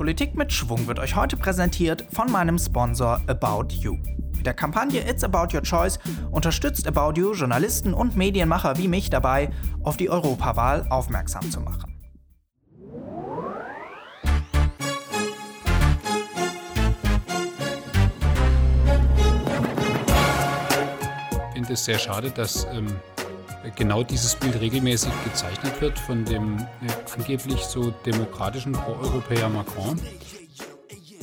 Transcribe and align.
Politik 0.00 0.34
mit 0.34 0.50
Schwung 0.50 0.86
wird 0.86 0.98
euch 0.98 1.14
heute 1.14 1.36
präsentiert 1.36 2.06
von 2.10 2.32
meinem 2.32 2.58
Sponsor 2.58 3.20
About 3.26 3.74
You. 3.74 3.98
Mit 4.34 4.46
der 4.46 4.54
Kampagne 4.54 5.06
It's 5.06 5.22
About 5.22 5.54
Your 5.54 5.62
Choice 5.62 5.98
unterstützt 6.30 6.86
About 6.86 7.20
You 7.20 7.34
Journalisten 7.34 7.92
und 7.92 8.16
Medienmacher 8.16 8.78
wie 8.78 8.88
mich 8.88 9.10
dabei, 9.10 9.50
auf 9.82 9.98
die 9.98 10.08
Europawahl 10.08 10.86
aufmerksam 10.88 11.50
zu 11.50 11.60
machen. 11.60 11.94
Ich 21.48 21.52
finde 21.52 21.74
es 21.74 21.84
sehr 21.84 21.98
schade, 21.98 22.30
dass 22.30 22.66
ähm, 22.72 22.86
genau 23.76 24.02
dieses 24.02 24.34
Bild 24.34 24.60
regelmäßig 24.60 25.12
gezeichnet 25.24 25.80
wird 25.80 25.98
von 25.98 26.24
dem 26.24 26.58
äh, 26.58 26.64
angeblich 27.16 27.60
so 27.60 27.90
demokratischen 27.90 28.72
Pro-Europäer 28.72 29.48
Macron. 29.48 30.00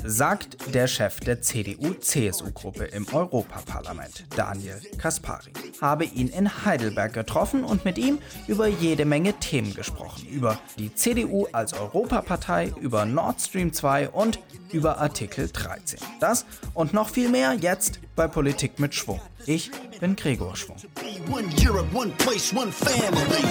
Sagt 0.03 0.73
der 0.73 0.87
Chef 0.87 1.19
der 1.19 1.41
CDU-CSU-Gruppe 1.41 2.85
im 2.85 3.05
Europaparlament, 3.11 4.25
Daniel 4.37 4.79
Kaspari. 4.97 5.51
Habe 5.81 6.05
ihn 6.05 6.29
in 6.29 6.65
Heidelberg 6.65 7.11
getroffen 7.11 7.65
und 7.65 7.83
mit 7.83 7.97
ihm 7.97 8.19
über 8.47 8.67
jede 8.67 9.03
Menge 9.03 9.33
Themen 9.33 9.73
gesprochen. 9.73 10.25
Über 10.27 10.59
die 10.77 10.93
CDU 10.95 11.47
als 11.51 11.73
Europapartei, 11.73 12.71
über 12.79 13.05
Nord 13.05 13.41
Stream 13.41 13.73
2 13.73 14.09
und 14.09 14.39
über 14.71 14.99
Artikel 14.99 15.49
13. 15.51 15.99
Das 16.21 16.45
und 16.73 16.93
noch 16.93 17.09
viel 17.09 17.27
mehr 17.27 17.53
jetzt 17.53 17.99
bei 18.15 18.27
Politik 18.27 18.79
mit 18.79 18.95
Schwung. 18.95 19.19
Ich 19.45 19.71
bin 19.99 20.15
Gregor 20.15 20.55
Schwung. 20.55 20.77
One 21.25 21.49
Europe, 21.57 21.91
one 21.93 22.11
place, 22.13 22.53
one 22.53 22.71
family. 22.71 23.43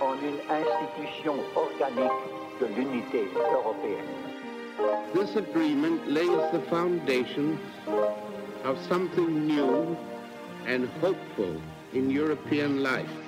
en 0.00 0.14
une 0.22 0.40
institution 0.60 1.36
organique 1.56 2.10
de 2.60 2.66
l'unité 2.66 3.28
européenne. 3.52 4.12
This 5.14 5.36
agreement 5.36 6.06
lays 6.06 6.50
the 6.52 6.60
foundation 6.68 7.58
of 8.64 8.78
something 8.88 9.46
new 9.46 9.96
and 10.66 10.88
hopeful 11.00 11.60
in 11.94 12.10
European 12.10 12.82
life. 12.82 13.23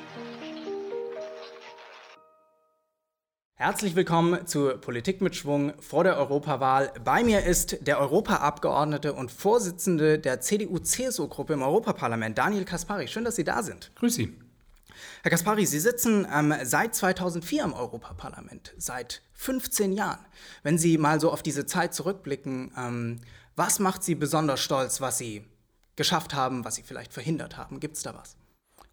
Herzlich 3.59 3.97
willkommen 3.97 4.47
zu 4.47 4.77
Politik 4.77 5.23
mit 5.23 5.35
Schwung 5.35 5.73
vor 5.81 6.05
der 6.05 6.19
Europawahl. 6.19 6.93
Bei 7.03 7.25
mir 7.25 7.47
ist 7.47 7.87
der 7.87 7.99
Europaabgeordnete 7.99 9.15
und 9.15 9.33
Vorsitzende 9.33 10.19
der 10.19 10.43
CDU-CSU-Gruppe 10.43 11.55
im 11.55 11.63
Europaparlament, 11.63 12.37
Daniel 12.37 12.67
Kaspari. 12.67 13.09
Schön, 13.09 13.25
dass 13.25 13.37
Sie 13.37 13.45
da 13.45 13.63
sind. 13.63 13.93
Grüß 13.95 14.15
Sie. 14.15 14.37
Herr 15.23 15.31
Kaspari, 15.31 15.65
Sie 15.65 15.81
sitzen 15.81 16.29
ähm, 16.31 16.53
seit 16.65 16.95
2004 16.95 17.65
im 17.65 17.73
Europaparlament, 17.73 18.75
seit 18.77 19.23
15 19.33 19.95
Jahren. 19.95 20.21
Wenn 20.63 20.77
Sie 20.77 20.99
mal 20.99 21.19
so 21.19 21.33
auf 21.33 21.43
diese 21.43 21.65
Zeit 21.65 21.95
zurückblicken, 21.95 22.73
ähm, 22.77 23.21
was 23.57 23.79
macht 23.79 24.03
Sie 24.05 24.17
besonders 24.17 24.61
stolz, 24.61 25.01
was 25.01 25.17
Sie 25.17 25.47
geschafft 25.97 26.35
haben, 26.35 26.67
was 26.67 26.75
Sie 26.75 26.83
vielleicht 26.83 27.15
verhindert 27.15 27.57
haben? 27.57 27.81
Gibt 27.81 27.97
es 27.97 28.03
da 28.03 28.15
was? 28.15 28.37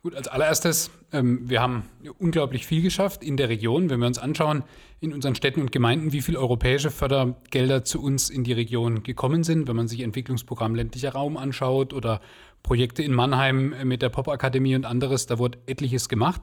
Gut, 0.03 0.15
als 0.15 0.27
allererstes, 0.27 0.91
ähm, 1.13 1.49
wir 1.49 1.61
haben 1.61 1.83
unglaublich 2.19 2.67
viel 2.67 2.81
geschafft 2.81 3.23
in 3.23 3.37
der 3.37 3.47
Region. 3.47 3.89
Wenn 3.89 4.01
wir 4.01 4.07
uns 4.07 4.19
anschauen, 4.19 4.63
in 4.99 5.13
unseren 5.13 5.33
Städten 5.33 5.61
und 5.61 5.71
Gemeinden, 5.71 6.11
wie 6.11 6.19
viele 6.19 6.39
europäische 6.39 6.91
Fördergelder 6.91 7.85
zu 7.85 8.03
uns 8.03 8.29
in 8.29 8.43
die 8.43 8.51
Region 8.51 9.03
gekommen 9.03 9.45
sind, 9.45 9.65
wenn 9.69 9.77
man 9.77 9.87
sich 9.87 10.01
Entwicklungsprogramm 10.01 10.75
ländlicher 10.75 11.13
Raum 11.13 11.37
anschaut 11.37 11.93
oder 11.93 12.19
Projekte 12.63 13.01
in 13.01 13.13
Mannheim 13.13 13.73
mit 13.85 14.01
der 14.01 14.09
Popakademie 14.09 14.75
und 14.75 14.83
anderes, 14.83 15.25
da 15.25 15.39
wurde 15.39 15.59
etliches 15.67 16.09
gemacht. 16.09 16.41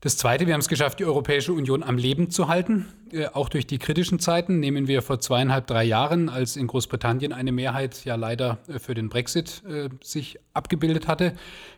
Das 0.00 0.18
Zweite, 0.18 0.46
wir 0.46 0.52
haben 0.52 0.60
es 0.60 0.68
geschafft, 0.68 0.98
die 1.00 1.06
Europäische 1.06 1.54
Union 1.54 1.82
am 1.82 1.96
Leben 1.96 2.30
zu 2.30 2.48
halten, 2.48 2.86
äh, 3.12 3.26
auch 3.28 3.48
durch 3.48 3.66
die 3.66 3.78
kritischen 3.78 4.18
Zeiten. 4.18 4.60
Nehmen 4.60 4.88
wir 4.88 5.00
vor 5.00 5.20
zweieinhalb, 5.20 5.66
drei 5.66 5.84
Jahren, 5.84 6.28
als 6.28 6.56
in 6.56 6.66
Großbritannien 6.66 7.32
eine 7.32 7.50
Mehrheit 7.50 8.04
ja 8.04 8.14
leider 8.14 8.58
äh, 8.68 8.78
für 8.78 8.92
den 8.92 9.08
Brexit 9.08 9.62
äh, 9.66 9.88
sich 10.02 10.38
abgebildet 10.52 11.08
hatte. 11.08 11.32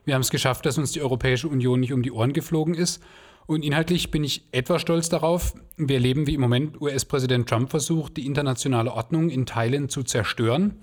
Wir 0.04 0.14
haben 0.14 0.22
es 0.22 0.30
geschafft, 0.30 0.66
dass 0.66 0.78
uns 0.78 0.90
die 0.90 1.00
Europäische 1.00 1.46
Union 1.46 1.78
nicht 1.78 1.92
um 1.92 2.02
die 2.02 2.10
Ohren 2.10 2.32
geflogen 2.32 2.74
ist. 2.74 3.02
Und 3.46 3.64
inhaltlich 3.64 4.10
bin 4.10 4.24
ich 4.24 4.48
etwas 4.52 4.82
stolz 4.82 5.08
darauf. 5.08 5.54
Wir 5.76 5.96
erleben, 5.96 6.26
wie 6.26 6.34
im 6.34 6.40
Moment 6.40 6.80
US-Präsident 6.80 7.48
Trump 7.48 7.70
versucht, 7.70 8.16
die 8.16 8.26
internationale 8.26 8.92
Ordnung 8.92 9.30
in 9.30 9.46
Teilen 9.46 9.88
zu 9.88 10.02
zerstören. 10.02 10.76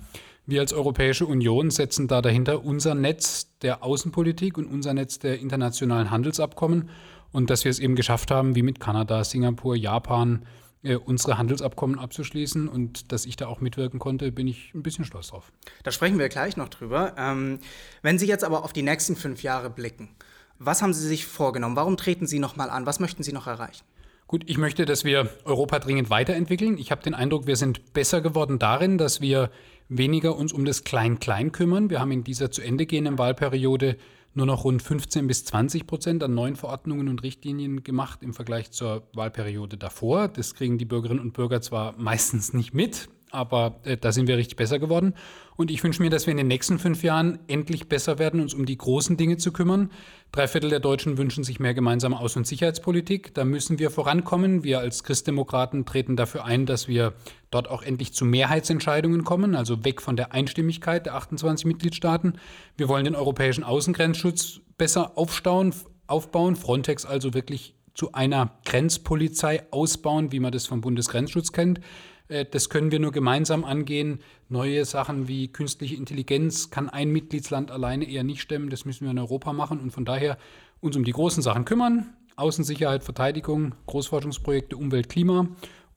Wir 0.47 0.61
als 0.61 0.73
Europäische 0.73 1.25
Union 1.25 1.71
setzen 1.71 2.07
da 2.07 2.21
dahinter 2.21 2.63
unser 2.63 2.93
Netz 2.93 3.57
der 3.63 3.83
Außenpolitik 3.83 4.59
und 4.59 4.67
unser 4.67 4.93
Netz 4.93 5.17
der 5.17 5.39
internationalen 5.39 6.11
Handelsabkommen 6.11 6.89
und 7.35 7.49
dass 7.49 7.65
wir 7.65 7.69
es 7.69 7.79
eben 7.79 7.95
geschafft 7.95 8.31
haben, 8.31 8.55
wie 8.55 8.61
mit 8.61 8.79
Kanada, 8.79 9.21
Singapur, 9.25 9.75
Japan, 9.75 10.45
äh, 10.83 10.95
unsere 10.95 11.37
Handelsabkommen 11.37 11.99
abzuschließen 11.99 12.69
und 12.69 13.11
dass 13.11 13.25
ich 13.25 13.35
da 13.35 13.47
auch 13.47 13.59
mitwirken 13.59 13.99
konnte, 13.99 14.31
bin 14.31 14.47
ich 14.47 14.73
ein 14.73 14.83
bisschen 14.83 15.03
stolz 15.03 15.27
drauf. 15.27 15.51
Da 15.83 15.91
sprechen 15.91 16.17
wir 16.17 16.29
gleich 16.29 16.55
noch 16.55 16.69
drüber. 16.69 17.13
Ähm, 17.17 17.59
wenn 18.01 18.17
Sie 18.17 18.25
jetzt 18.25 18.45
aber 18.45 18.63
auf 18.63 18.71
die 18.71 18.83
nächsten 18.83 19.17
fünf 19.17 19.43
Jahre 19.43 19.69
blicken, 19.69 20.15
was 20.59 20.81
haben 20.81 20.93
Sie 20.93 21.05
sich 21.05 21.25
vorgenommen? 21.25 21.75
Warum 21.75 21.97
treten 21.97 22.25
Sie 22.25 22.39
nochmal 22.39 22.69
an? 22.69 22.85
Was 22.85 23.01
möchten 23.01 23.21
Sie 23.21 23.33
noch 23.33 23.47
erreichen? 23.47 23.83
Gut, 24.27 24.43
ich 24.47 24.57
möchte, 24.57 24.85
dass 24.85 25.03
wir 25.03 25.29
Europa 25.43 25.79
dringend 25.79 26.09
weiterentwickeln. 26.09 26.77
Ich 26.77 26.89
habe 26.89 27.03
den 27.03 27.13
Eindruck, 27.13 27.47
wir 27.47 27.57
sind 27.57 27.91
besser 27.91 28.21
geworden 28.21 28.59
darin, 28.59 28.97
dass 28.97 29.19
wir 29.19 29.51
weniger 29.89 30.37
uns 30.37 30.53
um 30.53 30.63
das 30.63 30.85
Klein-Klein 30.85 31.51
kümmern. 31.51 31.89
Wir 31.89 31.99
haben 31.99 32.11
in 32.11 32.23
dieser 32.23 32.49
zu 32.49 32.61
Ende 32.61 32.85
gehenden 32.85 33.17
Wahlperiode 33.17 33.97
nur 34.35 34.45
noch 34.45 34.63
rund 34.63 34.81
15 34.81 35.27
bis 35.27 35.45
20 35.45 35.87
Prozent 35.87 36.23
an 36.23 36.33
neuen 36.33 36.55
Verordnungen 36.55 37.07
und 37.07 37.23
Richtlinien 37.23 37.83
gemacht 37.83 38.21
im 38.21 38.33
Vergleich 38.33 38.71
zur 38.71 39.07
Wahlperiode 39.13 39.77
davor. 39.77 40.27
Das 40.27 40.55
kriegen 40.55 40.77
die 40.77 40.85
Bürgerinnen 40.85 41.21
und 41.21 41.33
Bürger 41.33 41.61
zwar 41.61 41.95
meistens 41.97 42.53
nicht 42.53 42.73
mit, 42.73 43.09
aber 43.35 43.75
äh, 43.83 43.97
da 43.97 44.11
sind 44.11 44.27
wir 44.27 44.37
richtig 44.37 44.55
besser 44.55 44.79
geworden. 44.79 45.13
Und 45.57 45.71
ich 45.71 45.83
wünsche 45.83 46.01
mir, 46.01 46.09
dass 46.09 46.25
wir 46.25 46.31
in 46.31 46.37
den 46.37 46.47
nächsten 46.47 46.79
fünf 46.79 47.03
Jahren 47.03 47.39
endlich 47.47 47.87
besser 47.87 48.19
werden, 48.19 48.41
uns 48.41 48.53
um 48.53 48.65
die 48.65 48.77
großen 48.77 49.15
Dinge 49.15 49.37
zu 49.37 49.51
kümmern. 49.51 49.91
Drei 50.31 50.47
Viertel 50.47 50.69
der 50.69 50.79
Deutschen 50.79 51.17
wünschen 51.17 51.43
sich 51.43 51.59
mehr 51.59 51.73
gemeinsame 51.73 52.17
Außen- 52.17 52.39
und 52.39 52.47
Sicherheitspolitik. 52.47 53.33
Da 53.33 53.45
müssen 53.45 53.79
wir 53.79 53.89
vorankommen. 53.89 54.63
Wir 54.63 54.79
als 54.79 55.03
Christdemokraten 55.03 55.85
treten 55.85 56.15
dafür 56.15 56.43
ein, 56.43 56.65
dass 56.65 56.87
wir 56.87 57.13
dort 57.51 57.69
auch 57.69 57.83
endlich 57.83 58.13
zu 58.13 58.25
Mehrheitsentscheidungen 58.25 59.23
kommen, 59.23 59.55
also 59.55 59.85
weg 59.85 60.01
von 60.01 60.17
der 60.17 60.33
Einstimmigkeit 60.33 61.05
der 61.05 61.15
28 61.15 61.65
Mitgliedstaaten. 61.65 62.33
Wir 62.75 62.89
wollen 62.89 63.05
den 63.05 63.15
europäischen 63.15 63.63
Außengrenzschutz 63.63 64.59
besser 64.77 65.17
aufstauen, 65.17 65.73
aufbauen, 66.07 66.55
Frontex 66.55 67.05
also 67.05 67.33
wirklich 67.33 67.74
zu 67.95 68.13
einer 68.13 68.51
Grenzpolizei 68.65 69.63
ausbauen, 69.71 70.31
wie 70.31 70.39
man 70.39 70.51
das 70.51 70.67
vom 70.67 70.81
Bundesgrenzschutz 70.81 71.51
kennt. 71.51 71.79
Äh, 72.27 72.45
Das 72.45 72.69
können 72.69 72.91
wir 72.91 72.99
nur 72.99 73.11
gemeinsam 73.11 73.63
angehen. 73.63 74.19
Neue 74.49 74.85
Sachen 74.85 75.27
wie 75.27 75.47
künstliche 75.47 75.95
Intelligenz 75.95 76.69
kann 76.69 76.89
ein 76.89 77.09
Mitgliedsland 77.09 77.71
alleine 77.71 78.07
eher 78.07 78.23
nicht 78.23 78.41
stemmen. 78.41 78.69
Das 78.69 78.85
müssen 78.85 79.05
wir 79.05 79.11
in 79.11 79.19
Europa 79.19 79.53
machen 79.53 79.79
und 79.79 79.91
von 79.91 80.05
daher 80.05 80.37
uns 80.81 80.95
um 80.95 81.03
die 81.03 81.13
großen 81.13 81.41
Sachen 81.41 81.65
kümmern. 81.65 82.13
Außensicherheit, 82.35 83.03
Verteidigung, 83.03 83.75
Großforschungsprojekte, 83.85 84.75
Umwelt, 84.75 85.07
Klima 85.07 85.47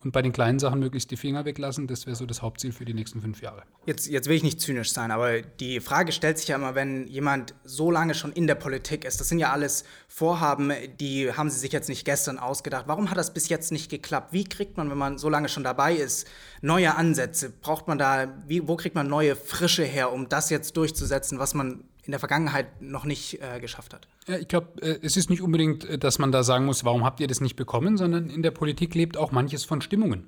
und 0.04 0.12
bei 0.12 0.22
den 0.22 0.32
kleinen 0.32 0.60
Sachen 0.60 0.78
möglichst 0.78 1.10
die 1.10 1.16
Finger 1.16 1.44
weglassen. 1.44 1.88
Das 1.88 2.06
wäre 2.06 2.14
so 2.14 2.24
das 2.24 2.40
Hauptziel 2.40 2.72
für 2.72 2.84
die 2.84 2.94
nächsten 2.94 3.20
fünf 3.20 3.42
Jahre. 3.42 3.64
Jetzt, 3.84 4.06
jetzt 4.06 4.28
will 4.28 4.36
ich 4.36 4.44
nicht 4.44 4.60
zynisch 4.60 4.92
sein, 4.92 5.10
aber 5.10 5.42
die 5.42 5.80
Frage 5.80 6.12
stellt 6.12 6.38
sich 6.38 6.48
ja 6.48 6.56
immer, 6.56 6.76
wenn 6.76 7.08
jemand 7.08 7.54
so 7.64 7.90
lange 7.90 8.14
schon 8.14 8.32
in 8.32 8.46
der 8.46 8.54
Politik 8.54 9.04
ist. 9.04 9.18
Das 9.18 9.28
sind 9.28 9.40
ja 9.40 9.50
alles 9.50 9.84
Vorhaben, 10.06 10.72
die 11.00 11.32
haben 11.32 11.50
Sie 11.50 11.58
sich 11.58 11.72
jetzt 11.72 11.88
nicht 11.88 12.04
gestern 12.04 12.38
ausgedacht. 12.38 12.84
Warum 12.86 13.10
hat 13.10 13.18
das 13.18 13.34
bis 13.34 13.48
jetzt 13.48 13.72
nicht 13.72 13.90
geklappt? 13.90 14.32
Wie 14.32 14.44
kriegt 14.44 14.76
man, 14.76 14.88
wenn 14.88 14.98
man 14.98 15.18
so 15.18 15.28
lange 15.28 15.48
schon 15.48 15.64
dabei 15.64 15.94
ist, 15.94 16.28
neue 16.60 16.94
Ansätze? 16.94 17.50
Braucht 17.50 17.88
man 17.88 17.98
da, 17.98 18.32
wie, 18.46 18.68
wo 18.68 18.76
kriegt 18.76 18.94
man 18.94 19.08
neue 19.08 19.34
Frische 19.34 19.84
her, 19.84 20.12
um 20.12 20.28
das 20.28 20.50
jetzt 20.50 20.76
durchzusetzen, 20.76 21.40
was 21.40 21.54
man 21.54 21.82
in 22.08 22.12
der 22.12 22.20
Vergangenheit 22.20 22.80
noch 22.80 23.04
nicht 23.04 23.38
äh, 23.42 23.60
geschafft 23.60 23.92
hat? 23.92 24.08
Ich 24.40 24.48
glaube, 24.48 24.80
äh, 24.80 24.98
es 25.02 25.18
ist 25.18 25.28
nicht 25.28 25.42
unbedingt, 25.42 25.84
äh, 25.84 25.98
dass 25.98 26.18
man 26.18 26.32
da 26.32 26.42
sagen 26.42 26.64
muss, 26.64 26.82
warum 26.86 27.04
habt 27.04 27.20
ihr 27.20 27.26
das 27.26 27.42
nicht 27.42 27.54
bekommen, 27.54 27.98
sondern 27.98 28.30
in 28.30 28.42
der 28.42 28.50
Politik 28.50 28.94
lebt 28.94 29.18
auch 29.18 29.30
manches 29.30 29.66
von 29.66 29.82
Stimmungen. 29.82 30.26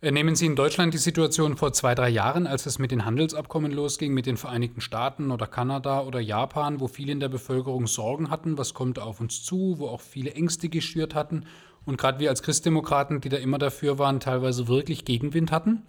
Äh, 0.00 0.10
Nehmen 0.10 0.36
Sie 0.36 0.46
in 0.46 0.56
Deutschland 0.56 0.94
die 0.94 0.98
Situation 0.98 1.58
vor 1.58 1.74
zwei, 1.74 1.94
drei 1.94 2.08
Jahren, 2.08 2.46
als 2.46 2.64
es 2.64 2.78
mit 2.78 2.92
den 2.92 3.04
Handelsabkommen 3.04 3.72
losging, 3.72 4.14
mit 4.14 4.24
den 4.24 4.38
Vereinigten 4.38 4.80
Staaten 4.80 5.30
oder 5.30 5.46
Kanada 5.46 6.00
oder 6.00 6.18
Japan, 6.18 6.80
wo 6.80 6.88
viele 6.88 7.12
in 7.12 7.20
der 7.20 7.28
Bevölkerung 7.28 7.86
Sorgen 7.86 8.30
hatten, 8.30 8.56
was 8.56 8.72
kommt 8.72 8.98
auf 8.98 9.20
uns 9.20 9.44
zu, 9.44 9.74
wo 9.76 9.88
auch 9.88 10.00
viele 10.00 10.32
Ängste 10.32 10.70
geschürt 10.70 11.14
hatten. 11.14 11.44
Und 11.84 11.98
gerade 11.98 12.20
wir 12.20 12.30
als 12.30 12.42
Christdemokraten, 12.42 13.20
die 13.20 13.28
da 13.28 13.36
immer 13.36 13.58
dafür 13.58 13.98
waren, 13.98 14.18
teilweise 14.20 14.66
wirklich 14.66 15.04
Gegenwind 15.04 15.52
hatten. 15.52 15.82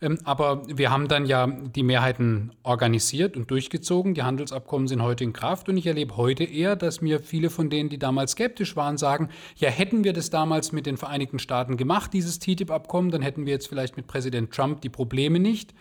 Ähm, 0.00 0.18
Aber 0.24 0.62
wir 0.66 0.90
haben 0.90 1.08
dann 1.08 1.26
ja 1.26 1.46
die 1.46 1.82
Mehrheiten 1.82 2.52
organisiert 2.62 3.36
und 3.36 3.50
durchgezogen. 3.50 4.14
Die 4.14 4.22
Handelsabkommen 4.22 4.88
sind 4.88 5.02
heute 5.02 5.24
in 5.24 5.32
Kraft 5.32 5.68
und 5.68 5.76
ich 5.76 5.86
erlebe 5.86 6.16
heute 6.16 6.44
eher, 6.44 6.76
dass 6.76 7.00
mir 7.00 7.20
viele 7.20 7.50
von 7.50 7.70
denen, 7.70 7.88
die 7.88 7.98
damals 7.98 8.32
skeptisch 8.32 8.76
waren, 8.76 8.98
sagen, 8.98 9.28
ja, 9.56 9.70
hätten 9.70 10.04
wir 10.04 10.12
das 10.12 10.30
damals 10.30 10.72
mit 10.72 10.86
den 10.86 10.96
Vereinigten 10.96 11.38
Staaten 11.38 11.76
gemacht, 11.76 12.12
dieses 12.12 12.38
TTIP-Abkommen, 12.38 13.10
dann 13.10 13.22
hätten 13.22 13.46
wir 13.46 13.52
jetzt 13.52 13.68
vielleicht 13.68 13.96
mit 13.96 14.06
Präsident 14.06 14.52
Trump 14.52 14.80
die 14.80 14.90
Probleme 14.90 15.38
nicht. 15.38 15.74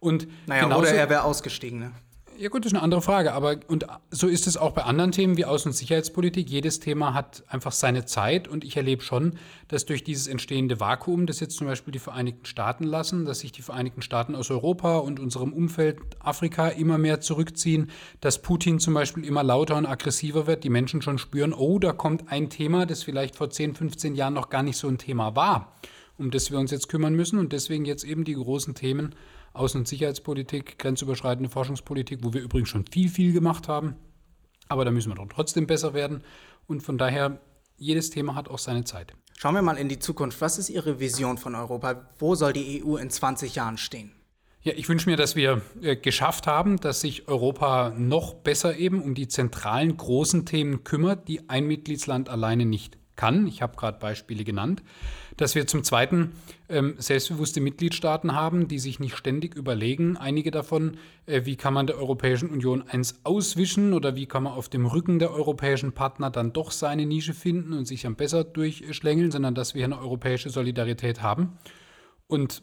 Und 0.00 0.28
Naja, 0.46 0.64
genauso- 0.64 0.82
oder 0.82 0.94
er 0.94 1.10
wäre 1.10 1.24
ausgestiegen, 1.24 1.78
ne? 1.80 1.92
Ja 2.40 2.50
gut, 2.50 2.64
das 2.64 2.70
ist 2.70 2.76
eine 2.76 2.84
andere 2.84 3.02
Frage, 3.02 3.32
aber 3.32 3.56
und 3.66 3.84
so 4.12 4.28
ist 4.28 4.46
es 4.46 4.56
auch 4.56 4.70
bei 4.70 4.84
anderen 4.84 5.10
Themen 5.10 5.36
wie 5.36 5.44
Außen- 5.44 5.66
und 5.66 5.72
Sicherheitspolitik. 5.72 6.48
Jedes 6.48 6.78
Thema 6.78 7.12
hat 7.12 7.42
einfach 7.48 7.72
seine 7.72 8.04
Zeit 8.04 8.46
und 8.46 8.62
ich 8.62 8.76
erlebe 8.76 9.02
schon, 9.02 9.32
dass 9.66 9.86
durch 9.86 10.04
dieses 10.04 10.28
entstehende 10.28 10.78
Vakuum, 10.78 11.26
das 11.26 11.40
jetzt 11.40 11.56
zum 11.56 11.66
Beispiel 11.66 11.90
die 11.90 11.98
Vereinigten 11.98 12.44
Staaten 12.46 12.84
lassen, 12.84 13.24
dass 13.24 13.40
sich 13.40 13.50
die 13.50 13.62
Vereinigten 13.62 14.02
Staaten 14.02 14.36
aus 14.36 14.52
Europa 14.52 14.98
und 14.98 15.18
unserem 15.18 15.52
Umfeld 15.52 15.98
Afrika 16.20 16.68
immer 16.68 16.96
mehr 16.96 17.20
zurückziehen, 17.20 17.90
dass 18.20 18.40
Putin 18.40 18.78
zum 18.78 18.94
Beispiel 18.94 19.24
immer 19.24 19.42
lauter 19.42 19.74
und 19.74 19.86
aggressiver 19.86 20.46
wird, 20.46 20.62
die 20.62 20.70
Menschen 20.70 21.02
schon 21.02 21.18
spüren, 21.18 21.52
oh, 21.52 21.80
da 21.80 21.92
kommt 21.92 22.30
ein 22.30 22.50
Thema, 22.50 22.86
das 22.86 23.02
vielleicht 23.02 23.34
vor 23.34 23.50
10, 23.50 23.74
15 23.74 24.14
Jahren 24.14 24.34
noch 24.34 24.48
gar 24.48 24.62
nicht 24.62 24.76
so 24.76 24.86
ein 24.86 24.98
Thema 24.98 25.34
war, 25.34 25.72
um 26.18 26.30
das 26.30 26.52
wir 26.52 26.60
uns 26.60 26.70
jetzt 26.70 26.88
kümmern 26.88 27.14
müssen 27.14 27.40
und 27.40 27.52
deswegen 27.52 27.84
jetzt 27.84 28.04
eben 28.04 28.22
die 28.22 28.34
großen 28.34 28.76
Themen 28.76 29.16
Außen- 29.58 29.78
und 29.78 29.88
Sicherheitspolitik, 29.88 30.78
grenzüberschreitende 30.78 31.50
Forschungspolitik, 31.50 32.20
wo 32.22 32.32
wir 32.32 32.40
übrigens 32.40 32.68
schon 32.68 32.84
viel, 32.90 33.08
viel 33.08 33.32
gemacht 33.32 33.68
haben. 33.68 33.96
Aber 34.68 34.84
da 34.84 34.90
müssen 34.90 35.10
wir 35.10 35.16
doch 35.16 35.28
trotzdem 35.28 35.66
besser 35.66 35.94
werden. 35.94 36.22
Und 36.66 36.82
von 36.82 36.98
daher, 36.98 37.40
jedes 37.76 38.10
Thema 38.10 38.34
hat 38.34 38.48
auch 38.48 38.58
seine 38.58 38.84
Zeit. 38.84 39.14
Schauen 39.36 39.54
wir 39.54 39.62
mal 39.62 39.78
in 39.78 39.88
die 39.88 39.98
Zukunft. 39.98 40.40
Was 40.40 40.58
ist 40.58 40.68
Ihre 40.68 41.00
Vision 41.00 41.38
von 41.38 41.54
Europa? 41.54 42.08
Wo 42.18 42.34
soll 42.34 42.52
die 42.52 42.82
EU 42.84 42.96
in 42.96 43.10
20 43.10 43.54
Jahren 43.54 43.78
stehen? 43.78 44.12
Ja, 44.62 44.72
ich 44.74 44.88
wünsche 44.88 45.08
mir, 45.08 45.16
dass 45.16 45.36
wir 45.36 45.62
äh, 45.80 45.96
geschafft 45.96 46.46
haben, 46.46 46.78
dass 46.78 47.00
sich 47.00 47.28
Europa 47.28 47.94
noch 47.96 48.34
besser 48.34 48.76
eben 48.76 49.00
um 49.00 49.14
die 49.14 49.28
zentralen 49.28 49.96
großen 49.96 50.44
Themen 50.44 50.82
kümmert, 50.82 51.28
die 51.28 51.48
ein 51.48 51.66
Mitgliedsland 51.66 52.28
alleine 52.28 52.66
nicht 52.66 52.98
kann. 53.14 53.46
Ich 53.46 53.62
habe 53.62 53.76
gerade 53.76 53.98
Beispiele 53.98 54.44
genannt 54.44 54.82
dass 55.38 55.54
wir 55.54 55.66
zum 55.66 55.82
Zweiten 55.84 56.32
ähm, 56.68 56.96
selbstbewusste 56.98 57.62
Mitgliedstaaten 57.62 58.34
haben, 58.34 58.68
die 58.68 58.78
sich 58.78 59.00
nicht 59.00 59.16
ständig 59.16 59.54
überlegen, 59.54 60.18
einige 60.18 60.50
davon, 60.50 60.98
äh, 61.26 61.46
wie 61.46 61.56
kann 61.56 61.72
man 61.72 61.86
der 61.86 61.96
Europäischen 61.96 62.50
Union 62.50 62.82
eins 62.86 63.20
auswischen 63.24 63.94
oder 63.94 64.14
wie 64.16 64.26
kann 64.26 64.42
man 64.42 64.52
auf 64.52 64.68
dem 64.68 64.84
Rücken 64.84 65.18
der 65.18 65.32
europäischen 65.32 65.92
Partner 65.92 66.30
dann 66.30 66.52
doch 66.52 66.72
seine 66.72 67.06
Nische 67.06 67.32
finden 67.32 67.72
und 67.72 67.86
sich 67.86 68.06
am 68.06 68.16
besser 68.16 68.44
durchschlängeln, 68.44 69.30
sondern 69.30 69.54
dass 69.54 69.74
wir 69.74 69.84
eine 69.84 69.98
europäische 69.98 70.50
Solidarität 70.50 71.22
haben. 71.22 71.56
Und 72.26 72.62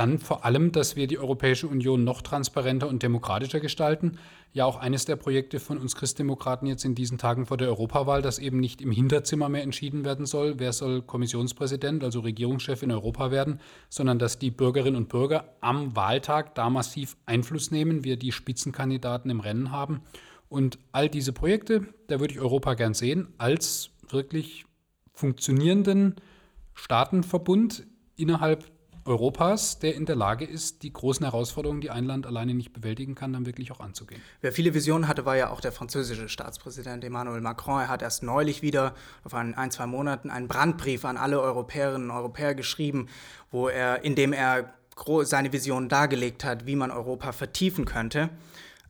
dann 0.00 0.18
vor 0.18 0.46
allem, 0.46 0.72
dass 0.72 0.96
wir 0.96 1.06
die 1.06 1.18
Europäische 1.18 1.68
Union 1.68 2.04
noch 2.04 2.22
transparenter 2.22 2.88
und 2.88 3.02
demokratischer 3.02 3.60
gestalten. 3.60 4.16
Ja, 4.54 4.64
auch 4.64 4.78
eines 4.78 5.04
der 5.04 5.16
Projekte 5.16 5.60
von 5.60 5.76
uns 5.76 5.94
Christdemokraten 5.94 6.66
jetzt 6.66 6.86
in 6.86 6.94
diesen 6.94 7.18
Tagen 7.18 7.44
vor 7.44 7.58
der 7.58 7.68
Europawahl, 7.68 8.22
dass 8.22 8.38
eben 8.38 8.60
nicht 8.60 8.80
im 8.80 8.92
Hinterzimmer 8.92 9.50
mehr 9.50 9.62
entschieden 9.62 10.06
werden 10.06 10.24
soll, 10.24 10.58
wer 10.58 10.72
soll 10.72 11.02
Kommissionspräsident, 11.02 12.02
also 12.02 12.20
Regierungschef 12.20 12.82
in 12.82 12.90
Europa 12.92 13.30
werden, 13.30 13.60
sondern 13.90 14.18
dass 14.18 14.38
die 14.38 14.50
Bürgerinnen 14.50 14.96
und 14.96 15.10
Bürger 15.10 15.52
am 15.60 15.94
Wahltag 15.94 16.54
da 16.54 16.70
massiv 16.70 17.18
Einfluss 17.26 17.70
nehmen, 17.70 18.02
wir 18.02 18.16
die 18.16 18.32
Spitzenkandidaten 18.32 19.30
im 19.30 19.40
Rennen 19.40 19.70
haben. 19.70 20.00
Und 20.48 20.78
all 20.92 21.10
diese 21.10 21.34
Projekte, 21.34 21.86
da 22.06 22.20
würde 22.20 22.32
ich 22.32 22.40
Europa 22.40 22.72
gern 22.72 22.94
sehen, 22.94 23.28
als 23.36 23.90
wirklich 24.08 24.64
funktionierenden 25.12 26.16
Staatenverbund 26.72 27.86
innerhalb 28.16 28.64
Europas, 29.10 29.80
der 29.80 29.94
in 29.96 30.06
der 30.06 30.14
Lage 30.14 30.44
ist, 30.44 30.84
die 30.84 30.92
großen 30.92 31.26
Herausforderungen, 31.26 31.80
die 31.80 31.90
ein 31.90 32.04
Land 32.04 32.26
alleine 32.26 32.54
nicht 32.54 32.72
bewältigen 32.72 33.16
kann, 33.16 33.32
dann 33.32 33.44
wirklich 33.44 33.72
auch 33.72 33.80
anzugehen. 33.80 34.22
Wer 34.40 34.52
viele 34.52 34.72
Visionen 34.72 35.08
hatte, 35.08 35.26
war 35.26 35.36
ja 35.36 35.50
auch 35.50 35.60
der 35.60 35.72
französische 35.72 36.28
Staatspräsident 36.28 37.02
Emmanuel 37.02 37.40
Macron. 37.40 37.80
Er 37.80 37.88
hat 37.88 38.02
erst 38.02 38.22
neulich 38.22 38.62
wieder 38.62 38.94
auf 39.24 39.34
ein, 39.34 39.54
ein 39.54 39.72
zwei 39.72 39.86
Monaten 39.86 40.30
einen 40.30 40.46
Brandbrief 40.46 41.04
an 41.04 41.16
alle 41.16 41.40
Europäerinnen 41.40 42.10
und 42.10 42.16
Europäer 42.16 42.54
geschrieben, 42.54 43.08
wo 43.50 43.68
er, 43.68 44.04
in 44.04 44.14
dem 44.14 44.32
er 44.32 44.72
seine 45.22 45.52
Visionen 45.52 45.88
dargelegt 45.88 46.44
hat, 46.44 46.66
wie 46.66 46.76
man 46.76 46.90
Europa 46.90 47.32
vertiefen 47.32 47.86
könnte. 47.86 48.30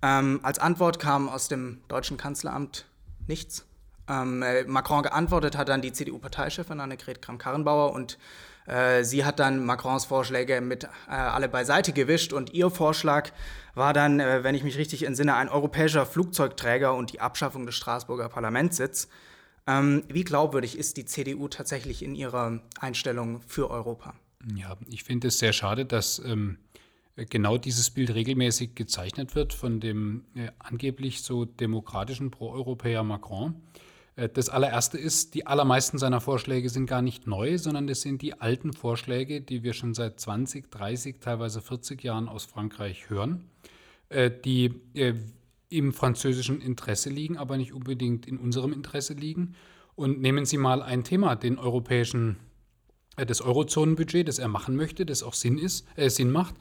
Ähm, 0.03 0.41
als 0.43 0.59
Antwort 0.59 0.99
kam 0.99 1.29
aus 1.29 1.49
dem 1.49 1.79
deutschen 1.89 2.17
Kanzleramt 2.17 2.85
nichts. 3.27 3.65
Ähm, 4.11 4.43
äh, 4.43 4.65
Macron 4.65 5.03
geantwortet 5.03 5.57
hat 5.57 5.69
dann 5.69 5.83
die 5.83 5.93
CDU-Parteichefin 5.93 6.81
Annegret 6.81 7.23
Kramp-Karrenbauer 7.23 7.93
und 7.93 8.19
äh, 8.67 9.05
sie 9.05 9.25
hat 9.25 9.39
dann 9.39 9.65
Macrons 9.65 10.05
Vorschläge 10.05 10.61
mit 10.61 10.85
äh, 10.85 10.89
alle 11.09 11.49
beiseite 11.49 11.93
gewischt 11.93 12.33
und 12.33 12.53
ihr 12.53 12.71
Vorschlag 12.71 13.31
war 13.75 13.93
dann, 13.93 14.19
äh, 14.19 14.43
wenn 14.43 14.55
ich 14.55 14.65
mich 14.65 14.77
richtig 14.77 15.05
entsinne, 15.05 15.35
ein 15.37 15.49
europäischer 15.49 16.07
Flugzeugträger 16.07 16.95
und 16.95 17.12
die 17.12 17.21
Abschaffung 17.21 17.67
des 17.67 17.77
Straßburger 17.77 18.29
Parlamentssitz. 18.29 19.09
Ähm, 19.67 20.03
wie 20.09 20.25
glaubwürdig 20.25 20.77
ist 20.77 20.97
die 20.97 21.05
CDU 21.05 21.49
tatsächlich 21.49 22.03
in 22.03 22.15
ihrer 22.15 22.61
Einstellung 22.81 23.41
für 23.47 23.71
Europa? 23.71 24.15
Ja, 24.57 24.77
ich 24.89 25.05
finde 25.05 25.29
es 25.29 25.39
sehr 25.39 25.53
schade, 25.53 25.85
dass 25.85 26.19
ähm, 26.19 26.59
genau 27.17 27.59
dieses 27.59 27.91
Bild 27.91 28.15
regelmäßig 28.15 28.75
gezeichnet 28.75 29.35
wird 29.35 29.53
von 29.53 29.81
dem 29.81 30.25
äh, 30.35 30.49
angeblich 30.59 31.23
so 31.23 31.45
demokratischen 31.45 32.31
Pro-Europäer 32.31 33.05
Macron. 33.05 33.55
Äh, 34.21 34.29
das 34.29 34.49
allererste 34.49 34.99
ist, 34.99 35.35
die 35.35 35.47
allermeisten 35.47 35.99
seiner 35.99 36.21
Vorschläge 36.21 36.69
sind 36.69 36.87
gar 36.87 37.03
nicht 37.03 37.27
neu, 37.27 37.59
sondern 37.59 37.87
das 37.87 38.03
sind 38.03 38.23
die 38.23 38.41
alten 38.41 38.73
Vorschläge, 38.73 39.41
die 39.41 39.63
wir 39.63 39.73
schon 39.73 39.95
seit 39.95 40.21
20, 40.21 40.71
30, 40.71 41.17
teilweise 41.21 41.61
40 41.61 42.03
Jahren 42.03 42.29
aus 42.29 42.45
Frankreich 42.45 43.09
hören, 43.11 43.45
äh, 44.09 44.31
die 44.31 44.75
äh, 44.95 45.15
im 45.69 45.93
französischen 45.93 46.61
Interesse 46.61 47.11
liegen, 47.11 47.39
aber 47.39 47.57
nicht 47.57 47.73
unbedingt 47.73 48.27
in 48.27 48.39
unserem 48.39 48.73
Interesse 48.73 49.15
liegen. 49.15 49.55
Und 49.95 50.21
nehmen 50.21 50.45
Sie 50.45 50.57
mal 50.57 50.83
ein 50.83 51.05
Thema, 51.05 51.37
den 51.37 51.59
europäischen, 51.59 52.37
das 53.17 53.41
Eurozonenbudget, 53.41 54.27
das 54.27 54.39
er 54.39 54.49
machen 54.49 54.75
möchte, 54.75 55.07
das 55.07 55.23
auch 55.23 55.35
Sinn, 55.35 55.59
ist, 55.59 55.87
äh, 55.97 56.11
Sinn 56.11 56.31
macht. 56.31 56.57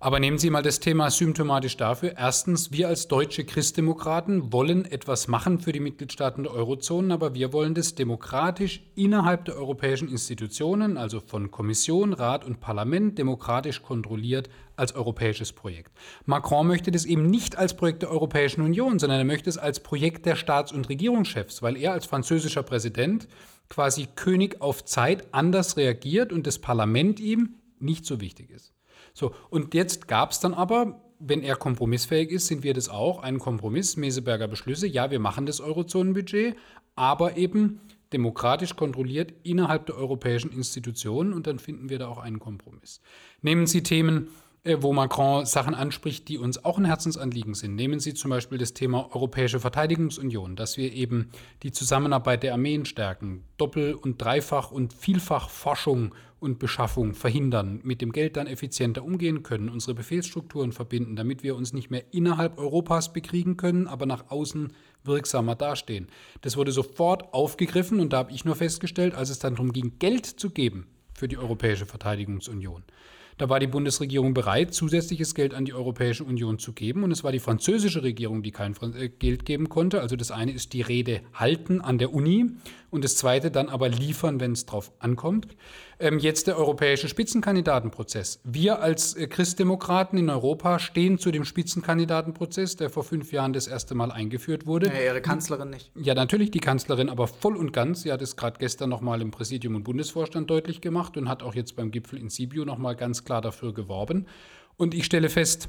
Aber 0.00 0.20
nehmen 0.20 0.38
Sie 0.38 0.48
mal 0.48 0.62
das 0.62 0.78
Thema 0.78 1.10
symptomatisch 1.10 1.76
dafür. 1.76 2.14
Erstens, 2.16 2.70
wir 2.70 2.86
als 2.86 3.08
deutsche 3.08 3.44
Christdemokraten 3.44 4.52
wollen 4.52 4.84
etwas 4.84 5.26
machen 5.26 5.58
für 5.58 5.72
die 5.72 5.80
Mitgliedstaaten 5.80 6.44
der 6.44 6.52
Eurozone, 6.52 7.12
aber 7.12 7.34
wir 7.34 7.52
wollen 7.52 7.74
das 7.74 7.96
demokratisch 7.96 8.80
innerhalb 8.94 9.44
der 9.46 9.56
europäischen 9.56 10.08
Institutionen, 10.08 10.96
also 10.96 11.18
von 11.18 11.50
Kommission, 11.50 12.12
Rat 12.12 12.44
und 12.44 12.60
Parlament, 12.60 13.18
demokratisch 13.18 13.82
kontrolliert 13.82 14.48
als 14.76 14.94
europäisches 14.94 15.52
Projekt. 15.52 15.90
Macron 16.26 16.68
möchte 16.68 16.92
das 16.92 17.04
eben 17.04 17.26
nicht 17.26 17.58
als 17.58 17.74
Projekt 17.74 18.02
der 18.02 18.12
Europäischen 18.12 18.60
Union, 18.60 19.00
sondern 19.00 19.18
er 19.18 19.24
möchte 19.24 19.50
es 19.50 19.58
als 19.58 19.80
Projekt 19.80 20.26
der 20.26 20.36
Staats- 20.36 20.70
und 20.70 20.88
Regierungschefs, 20.88 21.60
weil 21.60 21.76
er 21.76 21.90
als 21.90 22.06
französischer 22.06 22.62
Präsident 22.62 23.26
quasi 23.68 24.06
König 24.14 24.60
auf 24.60 24.84
Zeit 24.84 25.34
anders 25.34 25.76
reagiert 25.76 26.32
und 26.32 26.46
das 26.46 26.60
Parlament 26.60 27.18
ihm 27.18 27.56
nicht 27.80 28.06
so 28.06 28.20
wichtig 28.20 28.50
ist. 28.50 28.77
So, 29.18 29.34
und 29.50 29.74
jetzt 29.74 30.06
gab 30.06 30.30
es 30.30 30.38
dann 30.38 30.54
aber, 30.54 31.00
wenn 31.18 31.42
er 31.42 31.56
kompromissfähig 31.56 32.30
ist, 32.30 32.46
sind 32.46 32.62
wir 32.62 32.72
das 32.72 32.88
auch, 32.88 33.20
einen 33.20 33.40
Kompromiss, 33.40 33.96
Meseberger 33.96 34.46
Beschlüsse, 34.46 34.86
ja, 34.86 35.10
wir 35.10 35.18
machen 35.18 35.44
das 35.44 35.60
Eurozonenbudget, 35.60 36.54
aber 36.94 37.36
eben 37.36 37.80
demokratisch 38.12 38.76
kontrolliert 38.76 39.34
innerhalb 39.42 39.86
der 39.86 39.96
europäischen 39.96 40.52
Institutionen 40.52 41.32
und 41.32 41.48
dann 41.48 41.58
finden 41.58 41.88
wir 41.88 41.98
da 41.98 42.06
auch 42.06 42.18
einen 42.18 42.38
Kompromiss. 42.38 43.00
Nehmen 43.42 43.66
Sie 43.66 43.82
Themen 43.82 44.28
äh, 44.64 44.82
wo 44.82 44.92
Macron 44.92 45.46
Sachen 45.46 45.74
anspricht, 45.74 46.28
die 46.28 46.36
uns 46.36 46.64
auch 46.64 46.78
ein 46.78 46.84
Herzensanliegen 46.84 47.54
sind. 47.54 47.74
Nehmen 47.74 48.00
Sie 48.00 48.12
zum 48.12 48.30
Beispiel 48.30 48.58
das 48.58 48.74
Thema 48.74 49.08
Europäische 49.14 49.60
Verteidigungsunion, 49.60 50.56
dass 50.56 50.76
wir 50.76 50.92
eben 50.92 51.30
die 51.62 51.72
Zusammenarbeit 51.72 52.42
der 52.42 52.52
Armeen 52.52 52.84
stärken, 52.84 53.44
Doppel- 53.56 53.94
und 53.94 54.20
Dreifach- 54.20 54.70
und 54.70 54.92
Vielfachforschung 54.92 56.14
und 56.40 56.58
Beschaffung 56.58 57.14
verhindern, 57.14 57.80
mit 57.82 58.00
dem 58.00 58.12
Geld 58.12 58.36
dann 58.36 58.46
effizienter 58.46 59.04
umgehen 59.04 59.42
können, 59.42 59.68
unsere 59.68 59.94
Befehlsstrukturen 59.94 60.72
verbinden, 60.72 61.16
damit 61.16 61.42
wir 61.42 61.56
uns 61.56 61.72
nicht 61.72 61.90
mehr 61.90 62.04
innerhalb 62.12 62.58
Europas 62.58 63.12
bekriegen 63.12 63.56
können, 63.56 63.86
aber 63.86 64.06
nach 64.06 64.30
außen 64.30 64.72
wirksamer 65.04 65.54
dastehen. 65.54 66.08
Das 66.40 66.56
wurde 66.56 66.72
sofort 66.72 67.32
aufgegriffen 67.34 68.00
und 68.00 68.12
da 68.12 68.18
habe 68.18 68.32
ich 68.32 68.44
nur 68.44 68.56
festgestellt, 68.56 69.14
als 69.14 69.30
es 69.30 69.38
dann 69.38 69.54
darum 69.54 69.72
ging, 69.72 69.98
Geld 69.98 70.26
zu 70.26 70.50
geben 70.50 70.86
für 71.14 71.28
die 71.28 71.38
Europäische 71.38 71.86
Verteidigungsunion, 71.86 72.84
da 73.38 73.48
war 73.48 73.60
die 73.60 73.68
Bundesregierung 73.68 74.34
bereit, 74.34 74.74
zusätzliches 74.74 75.32
Geld 75.32 75.54
an 75.54 75.64
die 75.64 75.72
Europäische 75.72 76.24
Union 76.24 76.58
zu 76.58 76.72
geben. 76.72 77.04
Und 77.04 77.12
es 77.12 77.22
war 77.22 77.30
die 77.30 77.38
französische 77.38 78.02
Regierung, 78.02 78.42
die 78.42 78.50
kein 78.50 78.74
äh, 78.96 79.08
Geld 79.08 79.44
geben 79.44 79.68
konnte. 79.68 80.00
Also 80.00 80.16
das 80.16 80.32
eine 80.32 80.50
ist 80.50 80.72
die 80.72 80.82
Rede 80.82 81.20
halten 81.32 81.80
an 81.80 81.98
der 81.98 82.12
Uni 82.12 82.50
und 82.90 83.04
das 83.04 83.16
zweite 83.16 83.52
dann 83.52 83.68
aber 83.68 83.88
liefern, 83.88 84.40
wenn 84.40 84.52
es 84.52 84.66
drauf 84.66 84.90
ankommt. 84.98 85.56
Ähm, 86.00 86.20
jetzt 86.20 86.46
der 86.46 86.56
europäische 86.56 87.08
Spitzenkandidatenprozess. 87.08 88.40
Wir 88.44 88.80
als 88.80 89.14
äh, 89.14 89.26
Christdemokraten 89.26 90.16
in 90.16 90.30
Europa 90.30 90.78
stehen 90.78 91.18
zu 91.18 91.32
dem 91.32 91.44
Spitzenkandidatenprozess, 91.44 92.76
der 92.76 92.88
vor 92.88 93.02
fünf 93.02 93.32
Jahren 93.32 93.52
das 93.52 93.66
erste 93.66 93.96
Mal 93.96 94.12
eingeführt 94.12 94.64
wurde. 94.66 94.86
Ja, 94.86 95.00
Ihre 95.00 95.20
Kanzlerin 95.20 95.70
nicht. 95.70 95.90
Ja, 95.96 96.14
natürlich 96.14 96.52
die 96.52 96.60
Kanzlerin, 96.60 97.08
aber 97.08 97.26
voll 97.26 97.56
und 97.56 97.72
ganz. 97.72 98.02
Sie 98.02 98.12
hat 98.12 98.22
es 98.22 98.36
gerade 98.36 98.58
gestern 98.60 98.90
nochmal 98.90 99.20
im 99.20 99.32
Präsidium 99.32 99.74
und 99.74 99.82
Bundesvorstand 99.82 100.48
deutlich 100.48 100.80
gemacht 100.80 101.16
und 101.16 101.28
hat 101.28 101.42
auch 101.42 101.56
jetzt 101.56 101.74
beim 101.74 101.90
Gipfel 101.90 102.20
in 102.20 102.28
Sibiu 102.28 102.64
nochmal 102.64 102.94
ganz 102.94 103.24
klar 103.24 103.40
dafür 103.40 103.74
geworben. 103.74 104.26
Und 104.76 104.94
ich 104.94 105.04
stelle 105.04 105.28
fest, 105.28 105.68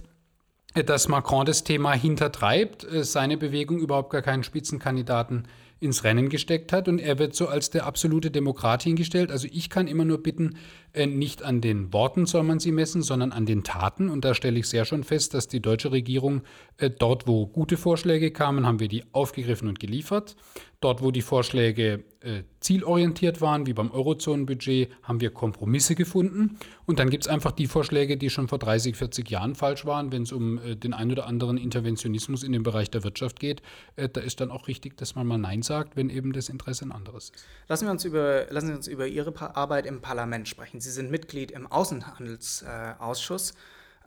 dass 0.76 1.08
Macron 1.08 1.48
das 1.48 1.64
Thema 1.64 1.94
hintertreibt, 1.94 2.84
äh, 2.84 3.04
seine 3.04 3.38
Bewegung 3.38 3.80
überhaupt 3.80 4.12
gar 4.12 4.22
keinen 4.22 4.44
Spitzenkandidaten 4.44 5.48
ins 5.80 6.04
Rennen 6.04 6.30
gesteckt 6.30 6.74
hat 6.74 6.88
und 6.88 7.00
er 7.00 7.20
wird 7.20 7.36
so 7.36 7.48
als 7.48 7.70
der 7.70 7.86
absolute 7.86 8.32
Demokrat 8.32 8.84
hingestellt. 8.84 9.32
Also 9.32 9.48
ich 9.52 9.70
kann 9.70 9.88
immer 9.88 10.04
nur 10.04 10.22
bitten, 10.22 10.58
äh, 10.94 11.06
nicht 11.06 11.44
an 11.44 11.62
den 11.62 11.94
Worten 11.94 12.26
soll 12.26 12.44
man 12.44 12.60
sie 12.60 12.72
messen, 12.72 13.02
sondern 13.02 13.32
an 13.32 13.46
den 13.46 13.64
Taten. 13.64 14.10
Und 14.10 14.26
da 14.26 14.34
stelle 14.34 14.60
ich 14.60 14.68
sehr 14.68 14.86
schon 14.86 15.04
fest, 15.04 15.34
dass 15.34 15.48
die 15.48 15.62
deutsche 15.62 15.92
Regierung 15.92 16.42
äh, 16.78 16.90
dort, 16.90 17.28
wo 17.28 17.48
gute 17.48 17.78
Vorschläge 17.78 18.32
kamen, 18.32 18.66
haben 18.66 18.80
wir 18.80 18.90
die 18.90 19.04
aufgegriffen 19.14 19.68
und 19.68 19.80
geliefert. 19.80 20.36
Dort, 20.82 21.02
wo 21.02 21.12
die 21.12 21.22
Vorschläge 21.22 22.06
äh, 22.22 22.44
zielorientiert 22.62 23.42
waren, 23.42 23.66
wie 23.66 23.74
beim 23.74 23.92
Eurozonenbudget, 23.92 24.90
haben 25.04 25.20
wir 25.20 25.30
Kompromisse 25.30 25.94
gefunden. 25.94 26.58
Und 26.86 27.00
dann 27.00 27.10
gibt 27.10 27.26
es 27.26 27.28
einfach 27.28 27.52
die 27.52 27.68
Vorschläge, 27.68 28.16
die 28.16 28.30
schon 28.30 28.48
vor 28.48 28.60
30, 28.60 28.96
40 28.96 29.30
Jahren 29.30 29.56
falsch 29.56 29.86
waren, 29.86 30.14
wenn 30.14 30.24
es 30.24 30.32
um 30.32 30.58
äh, 30.58 30.78
den 30.78 30.94
ein 30.94 31.12
oder 31.12 31.28
anderen 31.28 31.58
Interventionismus 31.58 32.44
in 32.44 32.54
dem 32.54 32.64
Bereich 32.64 32.90
der 32.90 33.04
Wirtschaft 33.04 33.42
geht. 33.42 33.62
Äh, 33.98 34.08
da 34.08 34.22
ist 34.22 34.40
dann 34.40 34.52
auch 34.52 34.70
richtig, 34.70 34.96
dass 34.96 35.16
man 35.16 35.28
mal 35.28 35.38
Nein 35.38 35.64
sagt, 35.64 35.98
wenn 35.98 36.10
eben 36.10 36.32
das 36.32 36.48
Interesse 36.48 36.86
ein 36.86 36.94
anderes 36.94 37.32
ist. 37.32 37.46
Lassen 37.68 37.86
wir 37.86 37.92
uns 37.92 38.06
über, 38.06 38.46
lassen 38.50 38.68
Sie 38.68 38.74
uns 38.74 38.88
über 38.88 39.06
Ihre 39.06 39.34
Arbeit 39.58 39.86
im 39.86 40.00
Parlament 40.00 40.48
sprechen. 40.48 40.80
Sie 40.80 40.92
sind 40.92 41.12
Mitglied 41.12 41.52
im 41.52 41.68
Außenhandelsausschuss. 41.68 43.54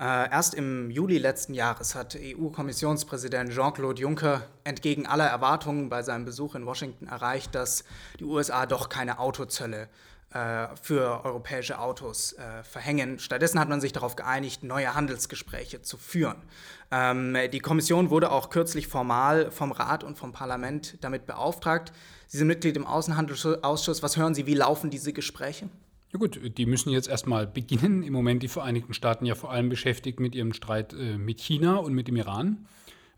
Äh, 0.02 0.32
erst 0.32 0.54
im 0.54 0.90
Juli 0.90 1.18
letzten 1.18 1.54
Jahres 1.54 1.94
hat 1.94 2.18
EU-Kommissionspräsident 2.20 3.52
Jean-Claude 3.52 4.02
Juncker 4.02 4.42
entgegen 4.64 5.06
aller 5.06 5.28
Erwartungen 5.28 5.90
bei 5.90 6.02
seinem 6.02 6.24
Besuch 6.24 6.56
in 6.56 6.66
Washington 6.66 7.06
erreicht, 7.06 7.54
dass 7.54 7.84
die 8.18 8.24
USA 8.24 8.66
doch 8.66 8.88
keine 8.88 9.20
Autozölle 9.20 9.88
äh, 10.30 10.66
für 10.82 11.24
europäische 11.24 11.78
Autos 11.78 12.32
äh, 12.32 12.64
verhängen. 12.64 13.20
Stattdessen 13.20 13.60
hat 13.60 13.68
man 13.68 13.80
sich 13.80 13.92
darauf 13.92 14.16
geeinigt, 14.16 14.64
neue 14.64 14.92
Handelsgespräche 14.92 15.82
zu 15.82 15.96
führen. 15.98 16.42
Ähm, 16.90 17.36
die 17.52 17.60
Kommission 17.60 18.10
wurde 18.10 18.32
auch 18.32 18.50
kürzlich 18.50 18.88
formal 18.88 19.52
vom 19.52 19.70
Rat 19.70 20.02
und 20.02 20.18
vom 20.18 20.32
Parlament 20.32 20.98
damit 21.02 21.26
beauftragt. 21.26 21.92
Sie 22.26 22.38
sind 22.38 22.48
Mitglied 22.48 22.76
im 22.76 22.88
Außenhandelsausschuss. 22.88 24.02
Was 24.02 24.16
hören 24.16 24.34
Sie, 24.34 24.46
wie 24.46 24.54
laufen 24.54 24.90
diese 24.90 25.12
Gespräche? 25.12 25.68
Ja 26.12 26.18
gut, 26.18 26.38
die 26.58 26.66
müssen 26.66 26.90
jetzt 26.90 27.08
erstmal 27.08 27.46
beginnen. 27.46 28.02
Im 28.02 28.12
Moment 28.12 28.42
die 28.42 28.48
Vereinigten 28.48 28.92
Staaten 28.92 29.24
ja 29.24 29.34
vor 29.34 29.50
allem 29.50 29.70
beschäftigt 29.70 30.20
mit 30.20 30.34
ihrem 30.34 30.52
Streit 30.52 30.92
äh, 30.92 31.16
mit 31.16 31.40
China 31.40 31.76
und 31.76 31.94
mit 31.94 32.06
dem 32.06 32.16
Iran. 32.16 32.66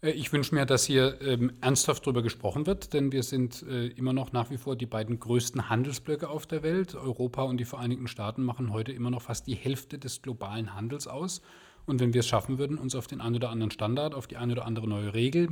Äh, 0.01 0.13
ich 0.13 0.33
wünsche 0.33 0.55
mir, 0.55 0.65
dass 0.65 0.85
hier 0.85 1.21
ähm, 1.21 1.55
ernsthaft 1.61 2.07
darüber 2.07 2.23
gesprochen 2.23 2.67
wird, 2.67 2.93
denn 2.93 3.11
wir 3.11 3.25
sind 3.25 3.65
äh, 3.65 3.89
immer 3.89 4.13
noch 4.13 4.31
nach 4.31 4.51
wie 4.51 4.59
vor 4.59 4.77
die 4.77 4.87
beiden 4.87 5.19
größten 5.19 5.69
Handelsblöcke 5.69 6.29
auf 6.29 6.47
der 6.47 6.63
Welt. 6.63 6.95
Europa 6.95 7.43
und 7.43 7.57
die 7.57 7.65
Vereinigten 7.65 8.07
Staaten 8.07 8.45
machen 8.45 8.73
heute 8.73 8.93
immer 8.93 9.11
noch 9.11 9.23
fast 9.23 9.49
die 9.49 9.57
Hälfte 9.57 9.99
des 9.99 10.23
globalen 10.23 10.77
Handels 10.77 11.09
aus. 11.09 11.43
Und 11.87 11.99
wenn 11.99 12.15
wir 12.15 12.21
es 12.21 12.29
schaffen 12.29 12.59
würden, 12.59 12.79
uns 12.79 12.95
auf 12.95 13.09
den 13.09 13.21
einen 13.21 13.35
oder 13.35 13.51
anderen 13.51 13.73
Standard, 13.73 14.15
auf 14.15 14.29
die 14.29 14.37
eine 14.37 14.53
oder 14.53 14.67
andere 14.67 14.87
neue 14.87 15.15
Regel, 15.15 15.49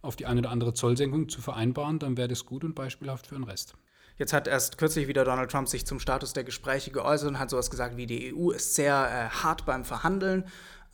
auf 0.00 0.14
die 0.14 0.26
eine 0.26 0.38
oder 0.40 0.50
andere 0.50 0.74
Zollsenkung 0.74 1.28
zu 1.28 1.40
vereinbaren, 1.40 1.98
dann 1.98 2.16
wäre 2.16 2.28
das 2.28 2.46
gut 2.46 2.62
und 2.62 2.76
beispielhaft 2.76 3.26
für 3.26 3.34
den 3.34 3.44
Rest. 3.44 3.74
Jetzt 4.16 4.32
hat 4.32 4.46
erst 4.46 4.78
kürzlich 4.78 5.08
wieder 5.08 5.24
Donald 5.24 5.50
Trump 5.50 5.68
sich 5.68 5.84
zum 5.86 5.98
Status 5.98 6.32
der 6.32 6.44
Gespräche 6.44 6.90
geäußert 6.90 7.28
und 7.28 7.38
hat 7.38 7.50
sowas 7.50 7.70
gesagt 7.70 7.96
wie 7.96 8.06
die 8.06 8.34
EU 8.34 8.50
ist 8.50 8.74
sehr 8.74 8.94
äh, 8.94 9.34
hart 9.34 9.66
beim 9.66 9.84
Verhandeln. 9.84 10.44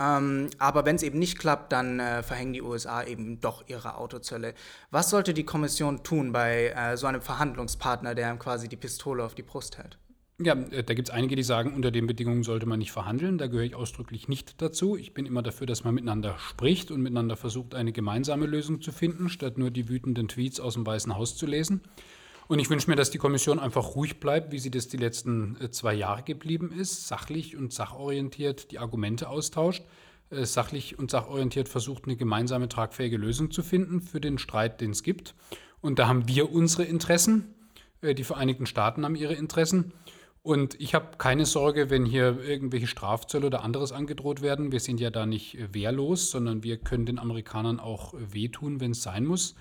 Ähm, 0.00 0.49
aber 0.59 0.87
wenn 0.87 0.97
es 0.97 1.03
eben 1.03 1.19
nicht 1.19 1.39
klappt, 1.39 1.73
dann 1.73 2.00
äh, 2.00 2.23
verhängen 2.23 2.55
die 2.55 2.62
USA 2.62 3.05
eben 3.05 3.41
doch 3.41 3.65
ihre 3.67 3.97
Autozölle. 3.97 4.55
Was 4.91 5.11
sollte 5.11 5.35
die 5.35 5.45
Kommission 5.45 6.03
tun 6.03 6.33
bei 6.33 6.69
äh, 6.69 6.97
so 6.97 7.07
einem 7.07 7.21
Verhandlungspartner, 7.21 8.15
der 8.15 8.35
quasi 8.37 8.69
die 8.69 8.77
Pistole 8.77 9.23
auf 9.23 9.35
die 9.35 9.43
Brust 9.43 9.77
hält? 9.77 9.99
Ja, 10.43 10.55
äh, 10.55 10.83
da 10.83 10.95
gibt 10.95 11.09
es 11.09 11.15
einige, 11.15 11.37
die 11.37 11.43
sagen, 11.43 11.75
unter 11.75 11.91
den 11.91 12.07
Bedingungen 12.07 12.45
sollte 12.45 12.65
man 12.65 12.79
nicht 12.79 12.93
verhandeln. 12.93 13.37
Da 13.37 13.47
gehöre 13.47 13.65
ich 13.65 13.75
ausdrücklich 13.75 14.27
nicht 14.27 14.62
dazu. 14.62 14.97
Ich 14.97 15.12
bin 15.12 15.27
immer 15.27 15.43
dafür, 15.43 15.67
dass 15.67 15.85
man 15.85 15.95
miteinander 15.95 16.39
spricht 16.39 16.91
und 16.91 17.03
miteinander 17.03 17.37
versucht, 17.37 17.75
eine 17.75 17.93
gemeinsame 17.93 18.47
Lösung 18.47 18.81
zu 18.81 18.93
finden, 18.93 19.29
statt 19.29 19.59
nur 19.59 19.71
die 19.71 19.91
wütenden 19.91 20.29
Tweets 20.29 20.61
aus 20.61 20.75
dem 20.75 20.87
Weißen 20.87 21.15
Haus 21.15 21.37
zu 21.37 21.45
lesen. 21.45 21.83
Und 22.50 22.59
ich 22.59 22.69
wünsche 22.69 22.90
mir, 22.90 22.97
dass 22.97 23.12
die 23.12 23.19
Kommission 23.19 23.61
einfach 23.61 23.95
ruhig 23.95 24.19
bleibt, 24.19 24.50
wie 24.50 24.59
sie 24.59 24.73
das 24.73 24.88
die 24.88 24.97
letzten 24.97 25.57
äh, 25.61 25.71
zwei 25.71 25.95
Jahre 25.95 26.25
geblieben 26.25 26.73
ist, 26.73 27.07
sachlich 27.07 27.57
und 27.57 27.73
sachorientiert 27.73 28.73
die 28.73 28.80
Argumente 28.80 29.28
austauscht, 29.28 29.85
äh, 30.30 30.45
sachlich 30.45 30.99
und 30.99 31.12
sachorientiert 31.12 31.69
versucht, 31.69 32.07
eine 32.07 32.16
gemeinsame 32.16 32.69
tragfähige 32.69 33.19
Lösung 33.19 33.52
zu 33.52 33.62
finden 33.62 34.00
für 34.00 34.21
den 34.21 34.37
Streit, 34.37 34.80
den 34.80 34.90
es 34.90 35.04
gibt. 35.04 35.37
Und 35.80 36.00
da 36.00 36.09
haben 36.09 36.26
wir 36.26 36.50
unsere 36.50 36.83
Interessen, 36.83 37.54
äh, 38.00 38.16
die 38.16 38.25
Vereinigten 38.25 38.66
Staaten 38.66 39.04
haben 39.04 39.14
ihre 39.14 39.35
Interessen. 39.35 39.92
Und 40.42 40.75
ich 40.80 40.92
habe 40.97 41.19
keine 41.19 41.47
Sorge, 41.47 41.88
wenn 41.88 42.04
hier 42.04 42.40
irgendwelche 42.40 42.88
Strafzölle 42.88 43.47
oder 43.47 43.62
anderes 43.62 43.92
angedroht 43.92 44.42
werden. 44.42 44.73
Wir 44.73 44.80
sind 44.80 44.99
ja 44.99 45.11
da 45.11 45.25
nicht 45.25 45.57
wehrlos, 45.73 46.33
sondern 46.33 46.64
wir 46.64 46.78
können 46.78 47.07
den 47.07 47.21
Amerikanern 47.21 47.78
auch 47.78 48.12
wehtun, 48.19 48.80
wenn 48.80 48.90
es 48.90 49.04
sein 49.04 49.25
muss. 49.25 49.54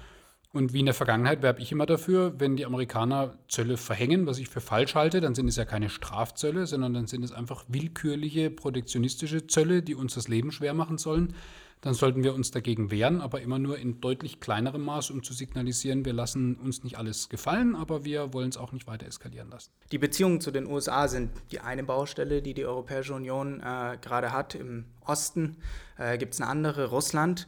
Und 0.51 0.74
wie 0.74 0.79
in 0.79 0.86
der 0.88 0.96
Vergangenheit 0.96 1.44
werbe 1.44 1.62
ich 1.62 1.72
immer 1.72 1.86
dafür, 1.86 2.39
wenn 2.39 2.56
die 2.56 2.65
Amerikaner 2.65 3.38
Zölle 3.48 3.77
verhängen, 3.77 4.25
was 4.25 4.39
ich 4.39 4.50
für 4.50 4.62
falsch 4.62 4.96
halte, 4.96 5.22
dann 5.22 5.36
sind 5.36 5.48
es 5.48 5.58
ja 5.58 5.65
keine 5.65 5.89
Strafzölle, 5.89 6.65
sondern 6.65 6.94
dann 6.96 7.06
sind 7.06 7.24
es 7.24 7.32
einfach 7.32 7.65
willkürliche 7.68 8.50
protektionistische 8.50 9.46
Zölle, 9.46 9.84
die 9.84 9.94
uns 9.94 10.15
das 10.15 10.27
Leben 10.27 10.51
schwer 10.51 10.74
machen 10.74 10.98
sollen. 10.98 11.36
Dann 11.82 11.94
sollten 11.94 12.24
wir 12.24 12.34
uns 12.34 12.51
dagegen 12.51 12.91
wehren, 12.91 13.22
aber 13.22 13.41
immer 13.41 13.60
nur 13.60 13.77
in 13.77 14.01
deutlich 14.01 14.41
kleinerem 14.41 14.84
Maß, 14.84 15.12
um 15.12 15.24
zu 15.24 15.34
signalisieren, 15.34 16.03
wir 16.03 16.13
lassen 16.13 16.56
uns 16.56 16.84
nicht 16.84 16.98
alles 16.98 17.29
gefallen, 17.29 17.75
aber 17.75 18.03
wir 18.03 18.34
wollen 18.34 18.50
es 18.50 18.58
auch 18.58 18.74
nicht 18.74 18.86
weiter 18.88 19.06
eskalieren 19.06 19.50
lassen. 19.50 19.72
Die 19.91 19.98
Beziehungen 20.00 20.41
zu 20.41 20.51
den 20.51 20.65
USA 20.65 21.08
sind 21.08 21.29
die 21.51 21.62
eine 21.62 21.84
Baustelle, 21.84 22.41
die 22.41 22.53
die 22.53 22.65
Europäische 22.65 23.13
Union 23.13 23.62
äh, 23.62 23.98
gerade 24.01 24.34
hat. 24.34 24.56
Im 24.56 24.86
Osten 25.06 25.58
äh, 25.98 26.18
gibt 26.18 26.34
es 26.34 26.41
eine 26.41 26.50
andere, 26.50 26.89
Russland. 26.89 27.48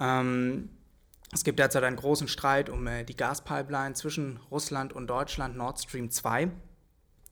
Ähm, 0.00 0.70
es 1.32 1.44
gibt 1.44 1.58
derzeit 1.58 1.84
einen 1.84 1.96
großen 1.96 2.28
Streit 2.28 2.70
um 2.70 2.86
äh, 2.86 3.04
die 3.04 3.16
Gaspipeline 3.16 3.94
zwischen 3.94 4.40
Russland 4.50 4.92
und 4.92 5.08
Deutschland, 5.08 5.56
Nord 5.56 5.80
Stream 5.80 6.10
2. 6.10 6.50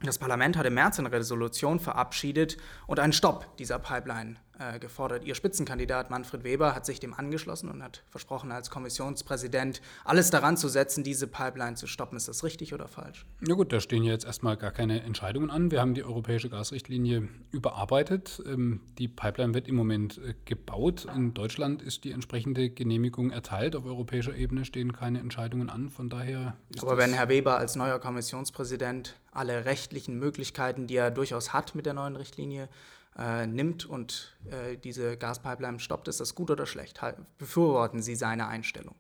Das 0.03 0.19
Parlament 0.19 0.57
hat 0.57 0.67
im 0.67 0.75
März 0.75 0.99
eine 0.99 1.13
Resolution 1.13 1.79
verabschiedet 1.79 2.57
und 2.87 3.01
einen 3.01 3.13
Stopp 3.13 3.57
dieser 3.57 3.79
Pipeline 3.79 4.37
äh, 4.59 4.79
gefordert. 4.79 5.25
Ihr 5.25 5.35
Spitzenkandidat 5.35 6.11
Manfred 6.11 6.45
Weber 6.45 6.75
hat 6.75 6.87
sich 6.87 7.01
dem 7.01 7.15
angeschlossen 7.15 7.69
und 7.69 7.83
hat 7.83 8.05
versprochen, 8.11 8.53
als 8.53 8.71
Kommissionspräsident 8.71 9.83
alles 10.05 10.31
daran 10.31 10.57
zu 10.57 10.69
setzen, 10.69 11.03
diese 11.03 11.27
Pipeline 11.27 11.75
zu 11.75 11.87
stoppen. 11.87 12.17
Ist 12.17 12.29
das 12.29 12.45
richtig 12.45 12.73
oder 12.73 12.87
falsch? 12.87 13.27
Ja 13.47 13.55
gut, 13.55 13.73
da 13.73 13.81
stehen 13.81 14.05
jetzt 14.05 14.25
erstmal 14.25 14.57
gar 14.57 14.71
keine 14.71 15.03
Entscheidungen 15.03 15.51
an. 15.51 15.71
Wir 15.71 15.81
haben 15.81 15.95
die 15.95 16.05
europäische 16.05 16.49
Gasrichtlinie 16.49 17.29
überarbeitet. 17.51 18.43
Ähm, 18.47 18.81
die 18.99 19.09
Pipeline 19.09 19.55
wird 19.55 19.67
im 19.67 19.75
Moment 19.75 20.19
äh, 20.19 20.35
gebaut. 20.45 21.07
In 21.13 21.35
Deutschland 21.35 21.83
ist 21.83 22.05
die 22.05 22.13
entsprechende 22.13 22.71
Genehmigung 22.71 23.31
erteilt. 23.31 23.75
Auf 23.75 23.85
europäischer 23.85 24.35
Ebene 24.35 24.65
stehen 24.65 24.93
keine 24.93 25.19
Entscheidungen 25.21 25.69
an. 25.69 25.91
Von 25.91 26.09
daher 26.09 26.57
Aber 26.81 26.97
wenn 26.97 27.13
Herr 27.13 27.29
Weber 27.29 27.59
als 27.59 27.77
neuer 27.77 27.99
Kommissionspräsident 27.99 29.17
alle 29.33 29.65
rechtlichen 29.65 30.19
Möglichkeiten, 30.19 30.87
die 30.87 30.97
er 30.97 31.11
durchaus 31.11 31.53
hat 31.53 31.75
mit 31.75 31.87
der 31.87 31.95
neuen 31.95 32.17
Richtlinie, 32.17 32.69
äh, 33.19 33.47
nimmt 33.47 33.87
und 33.87 34.37
äh, 34.51 34.77
diese 34.77 35.17
Gaspipeline 35.17 35.79
stoppt, 35.79 36.09
ist 36.09 36.21
das 36.21 36.35
gut 36.35 36.51
oder 36.51 36.67
schlecht? 36.67 37.01
Befürworten 37.39 38.03
Sie 38.03 38.15
seine 38.15 38.47
Einstellung? 38.49 38.95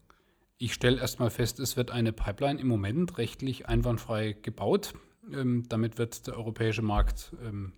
Ich 0.58 0.72
stelle 0.72 1.00
erstmal 1.00 1.30
fest, 1.30 1.58
es 1.58 1.76
wird 1.76 1.90
eine 1.90 2.12
Pipeline 2.12 2.60
im 2.60 2.68
Moment 2.68 3.18
rechtlich 3.18 3.68
einwandfrei 3.68 4.36
gebaut. 4.40 4.94
Ähm, 5.32 5.64
damit 5.68 5.98
wird 5.98 6.26
der 6.26 6.36
europäische 6.36 6.82
Markt 6.82 7.32
ähm, 7.44 7.72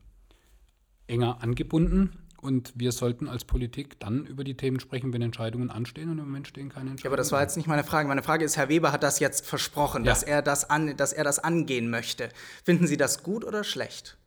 enger 1.07 1.43
angebunden. 1.43 2.27
Und 2.39 2.75
wir 2.77 2.93
sollten 2.93 3.29
als 3.29 3.45
Politik 3.45 3.99
dann 3.99 4.27
über 4.27 4.45
die 4.45 4.57
Themen 4.57 4.79
sprechen, 4.79 5.13
wenn 5.13 5.23
Entscheidungen 5.23 5.71
anstehen. 5.71 6.11
Und 6.11 6.19
im 6.19 6.27
Moment 6.27 6.47
stehen 6.47 6.69
keine 6.69 6.91
Entscheidungen. 6.91 7.05
Ja, 7.05 7.11
aber 7.11 7.17
das 7.17 7.33
war 7.33 7.41
jetzt 7.41 7.57
nicht 7.57 7.67
meine 7.67 7.83
Frage. 7.83 8.09
Meine 8.09 8.23
Frage 8.23 8.45
ist, 8.45 8.57
Herr 8.57 8.69
Weber 8.69 8.93
hat 8.93 9.03
das 9.03 9.19
jetzt 9.21 9.47
versprochen, 9.47 10.05
ja. 10.05 10.13
dass, 10.13 10.23
er 10.23 10.43
das 10.43 10.69
an, 10.69 10.97
dass 10.97 11.13
er 11.13 11.25
das 11.25 11.39
angehen 11.39 11.89
möchte. 11.89 12.29
Finden 12.63 12.87
Sie 12.87 12.97
das 12.97 13.23
gut 13.23 13.45
oder 13.45 13.65
schlecht? 13.65 14.19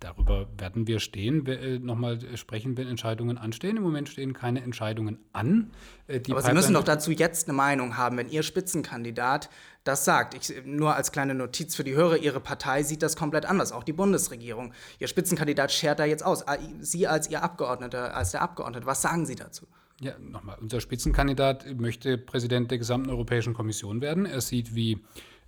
Darüber 0.00 0.48
werden 0.56 0.86
wir 0.86 0.98
stehen, 0.98 1.46
äh, 1.46 1.78
nochmal 1.78 2.18
sprechen, 2.36 2.76
wenn 2.78 2.88
Entscheidungen 2.88 3.36
anstehen. 3.36 3.76
Im 3.76 3.82
Moment 3.82 4.08
stehen 4.08 4.32
keine 4.32 4.62
Entscheidungen 4.62 5.18
an. 5.34 5.72
Äh, 6.06 6.20
Aber 6.30 6.40
Sie 6.40 6.52
müssen 6.54 6.72
doch 6.72 6.84
dazu 6.84 7.10
jetzt 7.10 7.48
eine 7.48 7.56
Meinung 7.56 7.98
haben, 7.98 8.16
wenn 8.16 8.30
Ihr 8.30 8.42
Spitzenkandidat 8.42 9.50
das 9.84 10.06
sagt. 10.06 10.34
Ich, 10.34 10.64
nur 10.64 10.94
als 10.94 11.12
kleine 11.12 11.34
Notiz 11.34 11.74
für 11.74 11.84
die 11.84 11.94
Hörer, 11.94 12.16
Ihre 12.16 12.40
Partei 12.40 12.82
sieht 12.82 13.02
das 13.02 13.14
komplett 13.14 13.44
anders, 13.44 13.72
auch 13.72 13.84
die 13.84 13.92
Bundesregierung. 13.92 14.72
Ihr 15.00 15.08
Spitzenkandidat 15.08 15.70
schert 15.70 15.98
da 15.98 16.06
jetzt 16.06 16.24
aus. 16.24 16.44
Sie 16.80 17.06
als 17.06 17.28
Ihr 17.28 17.42
Abgeordneter, 17.42 18.16
als 18.16 18.30
der 18.30 18.40
Abgeordnete, 18.40 18.86
was 18.86 19.02
sagen 19.02 19.26
Sie 19.26 19.34
dazu? 19.34 19.66
Ja, 20.00 20.18
nochmal, 20.18 20.56
unser 20.60 20.80
Spitzenkandidat 20.80 21.66
möchte 21.78 22.18
Präsident 22.18 22.70
der 22.70 22.78
gesamten 22.78 23.10
Europäischen 23.10 23.54
Kommission 23.54 24.00
werden. 24.00 24.26
Er 24.26 24.40
sieht, 24.40 24.74
wie 24.74 24.92
äh, 24.92 24.98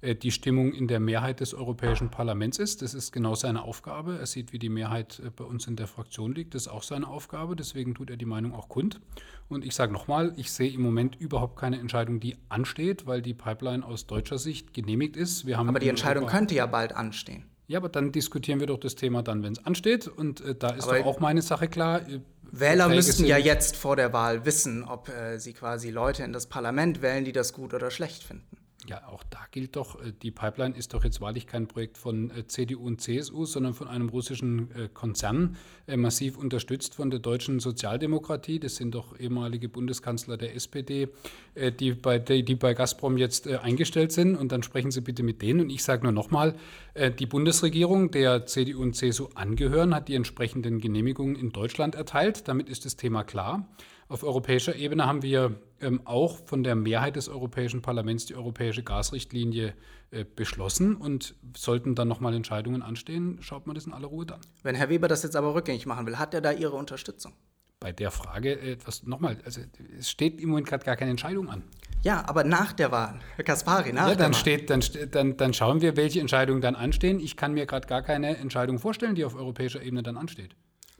die 0.02 0.30
Stimmung 0.30 0.72
in 0.72 0.88
der 0.88 1.00
Mehrheit 1.00 1.40
des 1.40 1.54
Europäischen 1.54 2.10
Parlaments 2.10 2.58
ist. 2.58 2.82
Das 2.82 2.94
ist 2.94 3.12
genau 3.12 3.34
seine 3.34 3.62
Aufgabe. 3.62 4.18
Er 4.18 4.26
sieht, 4.26 4.52
wie 4.52 4.58
die 4.58 4.68
Mehrheit 4.68 5.20
äh, 5.24 5.30
bei 5.30 5.44
uns 5.44 5.66
in 5.66 5.76
der 5.76 5.86
Fraktion 5.86 6.34
liegt. 6.34 6.54
Das 6.54 6.62
ist 6.62 6.68
auch 6.68 6.82
seine 6.82 7.08
Aufgabe. 7.08 7.56
Deswegen 7.56 7.94
tut 7.94 8.10
er 8.10 8.16
die 8.16 8.26
Meinung 8.26 8.54
auch 8.54 8.68
kund. 8.68 9.00
Und 9.48 9.64
ich 9.64 9.74
sage 9.74 9.92
nochmal, 9.92 10.34
ich 10.36 10.50
sehe 10.52 10.70
im 10.70 10.82
Moment 10.82 11.16
überhaupt 11.16 11.58
keine 11.58 11.78
Entscheidung, 11.78 12.20
die 12.20 12.36
ansteht, 12.48 13.06
weil 13.06 13.22
die 13.22 13.34
Pipeline 13.34 13.84
aus 13.84 14.06
deutscher 14.06 14.38
Sicht 14.38 14.74
genehmigt 14.74 15.16
ist. 15.16 15.48
aber 15.48 15.78
die 15.78 15.88
Entscheidung 15.88 16.24
Europa 16.24 16.38
könnte 16.38 16.54
ja 16.56 16.66
bald 16.66 16.92
anstehen. 16.92 17.44
Ja, 17.68 17.78
aber 17.78 17.88
dann 17.88 18.12
diskutieren 18.12 18.60
wir 18.60 18.66
doch 18.66 18.78
das 18.78 18.94
Thema 18.94 19.22
dann, 19.22 19.42
wenn 19.42 19.52
es 19.52 19.64
ansteht. 19.64 20.08
Und 20.08 20.40
äh, 20.40 20.54
da 20.54 20.70
ist 20.70 20.84
aber 20.84 20.98
doch 20.98 21.06
auch 21.06 21.20
meine 21.20 21.42
Sache 21.42 21.68
klar. 21.68 22.06
Äh, 22.08 22.20
Wähler 22.52 22.88
müssten 22.88 23.24
ja 23.24 23.38
jetzt 23.38 23.76
vor 23.76 23.96
der 23.96 24.12
Wahl 24.12 24.44
wissen, 24.44 24.84
ob 24.84 25.08
äh, 25.08 25.38
sie 25.38 25.52
quasi 25.52 25.90
Leute 25.90 26.22
in 26.22 26.32
das 26.32 26.46
Parlament 26.46 27.02
wählen, 27.02 27.24
die 27.24 27.32
das 27.32 27.52
gut 27.52 27.74
oder 27.74 27.90
schlecht 27.90 28.22
finden. 28.22 28.55
Ja, 28.88 29.08
auch 29.08 29.24
da 29.30 29.40
gilt 29.50 29.74
doch, 29.74 30.00
äh, 30.00 30.12
die 30.22 30.30
Pipeline 30.30 30.76
ist 30.76 30.94
doch 30.94 31.02
jetzt 31.02 31.20
wahrlich 31.20 31.46
kein 31.46 31.66
Projekt 31.66 31.98
von 31.98 32.30
äh, 32.30 32.46
CDU 32.46 32.86
und 32.86 33.00
CSU, 33.00 33.44
sondern 33.44 33.74
von 33.74 33.88
einem 33.88 34.08
russischen 34.08 34.70
äh, 34.72 34.88
Konzern, 34.92 35.56
massiv 35.94 36.36
unterstützt 36.36 36.96
von 36.96 37.10
der 37.10 37.20
deutschen 37.20 37.60
Sozialdemokratie. 37.60 38.58
Das 38.58 38.74
sind 38.74 38.94
doch 38.96 39.18
ehemalige 39.20 39.68
Bundeskanzler 39.68 40.36
der 40.36 40.56
SPD, 40.56 41.08
die 41.78 41.92
bei, 41.92 42.18
die 42.18 42.56
bei 42.56 42.74
Gazprom 42.74 43.16
jetzt 43.16 43.46
eingestellt 43.46 44.10
sind. 44.10 44.34
Und 44.34 44.50
dann 44.50 44.64
sprechen 44.64 44.90
Sie 44.90 45.00
bitte 45.00 45.22
mit 45.22 45.42
denen. 45.42 45.60
Und 45.60 45.70
ich 45.70 45.84
sage 45.84 46.02
nur 46.02 46.10
nochmal, 46.10 46.56
die 47.20 47.26
Bundesregierung, 47.26 48.10
der 48.10 48.46
CDU 48.46 48.82
und 48.82 48.96
CSU 48.96 49.28
angehören, 49.36 49.94
hat 49.94 50.08
die 50.08 50.16
entsprechenden 50.16 50.80
Genehmigungen 50.80 51.36
in 51.36 51.50
Deutschland 51.50 51.94
erteilt. 51.94 52.48
Damit 52.48 52.68
ist 52.68 52.84
das 52.84 52.96
Thema 52.96 53.22
klar. 53.22 53.68
Auf 54.08 54.22
europäischer 54.22 54.76
Ebene 54.76 55.06
haben 55.06 55.22
wir 55.22 55.56
ähm, 55.80 56.00
auch 56.04 56.38
von 56.46 56.62
der 56.62 56.76
Mehrheit 56.76 57.16
des 57.16 57.28
Europäischen 57.28 57.82
Parlaments 57.82 58.26
die 58.26 58.36
europäische 58.36 58.84
Gasrichtlinie 58.84 59.74
äh, 60.12 60.24
beschlossen 60.24 60.94
und 60.94 61.34
sollten 61.56 61.96
dann 61.96 62.06
nochmal 62.06 62.32
Entscheidungen 62.34 62.82
anstehen, 62.82 63.38
schaut 63.40 63.66
man 63.66 63.74
das 63.74 63.86
in 63.86 63.92
aller 63.92 64.06
Ruhe 64.06 64.24
dann. 64.24 64.40
Wenn 64.62 64.76
Herr 64.76 64.88
Weber 64.88 65.08
das 65.08 65.24
jetzt 65.24 65.34
aber 65.34 65.54
rückgängig 65.54 65.86
machen 65.86 66.06
will, 66.06 66.18
hat 66.18 66.34
er 66.34 66.40
da 66.40 66.52
Ihre 66.52 66.76
Unterstützung? 66.76 67.32
Bei 67.80 67.92
der 67.92 68.12
Frage 68.12 68.58
etwas 68.60 69.02
nochmal, 69.02 69.38
also 69.44 69.60
es 69.98 70.08
steht 70.08 70.40
im 70.40 70.50
Moment 70.50 70.68
gerade 70.68 70.84
gar 70.84 70.96
keine 70.96 71.10
Entscheidung 71.10 71.50
an. 71.50 71.64
Ja, 72.04 72.24
aber 72.28 72.44
nach 72.44 72.72
der 72.72 72.92
Wahl, 72.92 73.18
Herr 73.34 73.44
Kaspari, 73.44 73.92
nach 73.92 74.08
ja, 74.08 74.14
dann 74.14 74.32
steht, 74.32 74.70
dann, 74.70 74.82
dann, 75.10 75.36
dann 75.36 75.52
schauen 75.52 75.80
wir, 75.80 75.96
welche 75.96 76.20
Entscheidungen 76.20 76.60
dann 76.60 76.76
anstehen. 76.76 77.18
Ich 77.18 77.36
kann 77.36 77.52
mir 77.52 77.66
gerade 77.66 77.88
gar 77.88 78.02
keine 78.02 78.36
Entscheidung 78.36 78.78
vorstellen, 78.78 79.16
die 79.16 79.24
auf 79.24 79.34
europäischer 79.34 79.82
Ebene 79.82 80.04
dann 80.04 80.16
ansteht. 80.16 80.54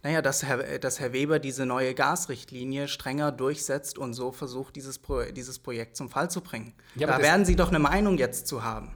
Naja, 0.06 0.22
dass 0.22 0.44
Herr, 0.44 0.78
dass 0.78 1.00
Herr 1.00 1.12
Weber 1.12 1.40
diese 1.40 1.66
neue 1.66 1.92
Gasrichtlinie 1.92 2.86
strenger 2.86 3.32
durchsetzt 3.32 3.98
und 3.98 4.14
so 4.14 4.30
versucht, 4.30 4.76
dieses, 4.76 5.00
Pro, 5.00 5.22
dieses 5.32 5.58
Projekt 5.58 5.96
zum 5.96 6.08
Fall 6.08 6.30
zu 6.30 6.42
bringen. 6.42 6.74
Ja, 6.94 7.08
da 7.08 7.18
werden 7.18 7.44
Sie 7.44 7.56
doch 7.56 7.70
eine 7.70 7.80
Meinung 7.80 8.16
jetzt 8.16 8.46
zu 8.46 8.62
haben. 8.62 8.94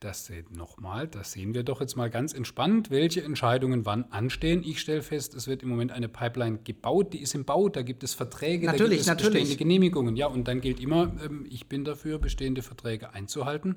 Das 0.00 0.30
nochmal, 0.50 1.08
das 1.08 1.32
sehen 1.32 1.54
wir 1.54 1.62
doch 1.62 1.80
jetzt 1.80 1.96
mal 1.96 2.10
ganz 2.10 2.34
entspannt, 2.34 2.90
welche 2.90 3.22
Entscheidungen 3.22 3.86
wann 3.86 4.04
anstehen. 4.12 4.62
Ich 4.62 4.80
stelle 4.80 5.00
fest, 5.00 5.32
es 5.32 5.46
wird 5.46 5.62
im 5.62 5.70
Moment 5.70 5.92
eine 5.92 6.10
Pipeline 6.10 6.58
gebaut, 6.58 7.14
die 7.14 7.22
ist 7.22 7.34
im 7.34 7.46
Bau, 7.46 7.70
da 7.70 7.80
gibt 7.80 8.04
es 8.04 8.12
Verträge, 8.12 8.66
natürlich, 8.66 8.80
da 8.80 8.84
gibt 8.88 9.00
es 9.00 9.06
natürlich. 9.06 9.32
bestehende 9.32 9.56
Genehmigungen. 9.56 10.16
Ja, 10.16 10.26
und 10.26 10.46
dann 10.46 10.60
gilt 10.60 10.78
immer, 10.78 11.10
ähm, 11.24 11.46
ich 11.48 11.70
bin 11.70 11.86
dafür, 11.86 12.18
bestehende 12.18 12.60
Verträge 12.60 13.14
einzuhalten. 13.14 13.76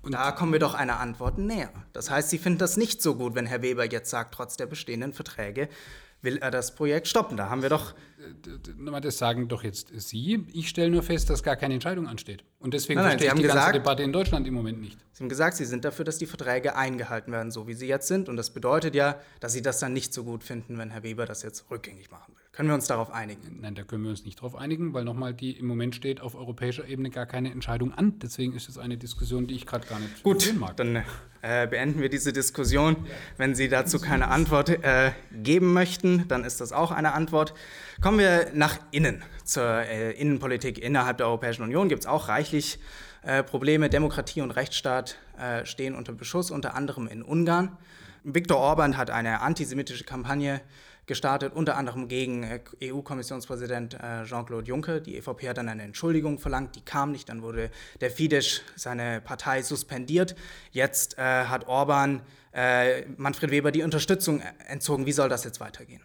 Und 0.00 0.12
da 0.12 0.32
kommen 0.32 0.52
wir 0.52 0.58
doch 0.58 0.74
einer 0.74 1.00
Antwort 1.00 1.38
näher. 1.38 1.70
Das 1.94 2.10
heißt, 2.10 2.28
Sie 2.28 2.36
finden 2.36 2.58
das 2.58 2.76
nicht 2.76 3.00
so 3.00 3.14
gut, 3.14 3.34
wenn 3.34 3.46
Herr 3.46 3.62
Weber 3.62 3.90
jetzt 3.90 4.10
sagt, 4.10 4.34
trotz 4.34 4.56
der 4.56 4.66
bestehenden 4.66 5.14
Verträge 5.14 5.68
will 6.24 6.38
er 6.38 6.50
das 6.50 6.74
Projekt 6.74 7.08
stoppen. 7.08 7.36
Da 7.36 7.48
haben 7.48 7.62
wir 7.62 7.68
doch. 7.68 7.94
Das 9.02 9.18
sagen 9.18 9.48
doch 9.48 9.64
jetzt 9.64 9.88
Sie. 9.94 10.46
Ich 10.52 10.68
stelle 10.68 10.90
nur 10.90 11.02
fest, 11.02 11.30
dass 11.30 11.42
gar 11.42 11.56
keine 11.56 11.74
Entscheidung 11.74 12.06
ansteht. 12.06 12.44
Und 12.58 12.72
deswegen 12.72 13.00
nein, 13.00 13.10
nein, 13.10 13.18
verstehe 13.18 13.28
ich 13.28 13.36
die 13.36 13.42
gesagt, 13.42 13.58
ganze 13.66 13.72
Debatte 13.80 14.02
in 14.02 14.12
Deutschland 14.12 14.46
im 14.46 14.54
Moment 14.54 14.80
nicht. 14.80 14.98
Sie 15.12 15.22
haben 15.22 15.28
gesagt, 15.28 15.56
Sie 15.56 15.64
sind 15.64 15.84
dafür, 15.84 16.04
dass 16.04 16.18
die 16.18 16.26
Verträge 16.26 16.76
eingehalten 16.76 17.30
werden, 17.32 17.50
so 17.50 17.66
wie 17.66 17.74
sie 17.74 17.86
jetzt 17.86 18.08
sind. 18.08 18.28
Und 18.28 18.36
das 18.36 18.50
bedeutet 18.50 18.94
ja, 18.94 19.20
dass 19.40 19.52
Sie 19.52 19.62
das 19.62 19.78
dann 19.78 19.92
nicht 19.92 20.14
so 20.14 20.24
gut 20.24 20.42
finden, 20.42 20.78
wenn 20.78 20.90
Herr 20.90 21.02
Weber 21.02 21.26
das 21.26 21.42
jetzt 21.42 21.70
rückgängig 21.70 22.10
machen 22.10 22.34
will. 22.34 22.44
Können 22.52 22.68
wir 22.68 22.74
uns 22.76 22.86
darauf 22.86 23.10
einigen? 23.12 23.58
Nein, 23.60 23.74
da 23.74 23.82
können 23.82 24.04
wir 24.04 24.10
uns 24.10 24.24
nicht 24.24 24.38
darauf 24.38 24.54
einigen, 24.54 24.94
weil 24.94 25.04
nochmal 25.04 25.34
die 25.34 25.52
im 25.58 25.66
Moment 25.66 25.96
steht 25.96 26.20
auf 26.20 26.36
europäischer 26.36 26.86
Ebene 26.86 27.10
gar 27.10 27.26
keine 27.26 27.50
Entscheidung 27.50 27.92
an. 27.92 28.18
Deswegen 28.20 28.54
ist 28.54 28.68
es 28.68 28.78
eine 28.78 28.96
Diskussion, 28.96 29.48
die 29.48 29.54
ich 29.54 29.66
gerade 29.66 29.86
gar 29.88 29.98
nicht 29.98 30.22
Gut, 30.22 30.54
mag. 30.56 30.76
dann 30.76 31.02
äh, 31.42 31.66
beenden 31.66 32.00
wir 32.00 32.08
diese 32.08 32.32
Diskussion. 32.32 32.96
Wenn 33.36 33.56
Sie 33.56 33.68
dazu 33.68 33.98
keine 33.98 34.28
Antwort 34.28 34.68
äh, 34.70 35.10
geben 35.32 35.72
möchten, 35.72 36.28
dann 36.28 36.44
ist 36.44 36.60
das 36.60 36.72
auch 36.72 36.92
eine 36.92 37.12
Antwort. 37.12 37.54
Kommen 38.00 38.13
wir 38.18 38.50
nach 38.54 38.78
innen. 38.90 39.22
Zur 39.44 39.64
äh, 39.64 40.12
Innenpolitik 40.12 40.78
innerhalb 40.78 41.18
der 41.18 41.26
Europäischen 41.26 41.62
Union 41.62 41.88
gibt 41.88 42.02
es 42.02 42.06
auch 42.06 42.28
reichlich 42.28 42.78
äh, 43.22 43.42
Probleme. 43.42 43.88
Demokratie 43.88 44.40
und 44.40 44.50
Rechtsstaat 44.50 45.18
äh, 45.38 45.64
stehen 45.64 45.94
unter 45.94 46.12
Beschuss, 46.12 46.50
unter 46.50 46.74
anderem 46.74 47.06
in 47.08 47.22
Ungarn. 47.22 47.76
Viktor 48.22 48.56
Orban 48.58 48.96
hat 48.96 49.10
eine 49.10 49.42
antisemitische 49.42 50.04
Kampagne 50.04 50.60
gestartet, 51.06 51.52
unter 51.54 51.76
anderem 51.76 52.08
gegen 52.08 52.42
äh, 52.42 52.60
EU-Kommissionspräsident 52.82 53.94
äh, 53.94 54.24
Jean-Claude 54.24 54.66
Juncker. 54.66 55.00
Die 55.00 55.16
EVP 55.16 55.48
hat 55.48 55.58
dann 55.58 55.68
eine 55.68 55.82
Entschuldigung 55.82 56.38
verlangt, 56.38 56.76
die 56.76 56.80
kam 56.80 57.12
nicht. 57.12 57.28
Dann 57.28 57.42
wurde 57.42 57.70
der 58.00 58.10
Fidesz, 58.10 58.62
seine 58.76 59.20
Partei, 59.20 59.62
suspendiert. 59.62 60.34
Jetzt 60.70 61.18
äh, 61.18 61.22
hat 61.22 61.68
Orban 61.68 62.22
Manfred 63.16 63.50
Weber 63.50 63.72
die 63.72 63.82
Unterstützung 63.82 64.40
entzogen. 64.68 65.06
Wie 65.06 65.12
soll 65.12 65.28
das 65.28 65.42
jetzt 65.42 65.58
weitergehen? 65.58 66.02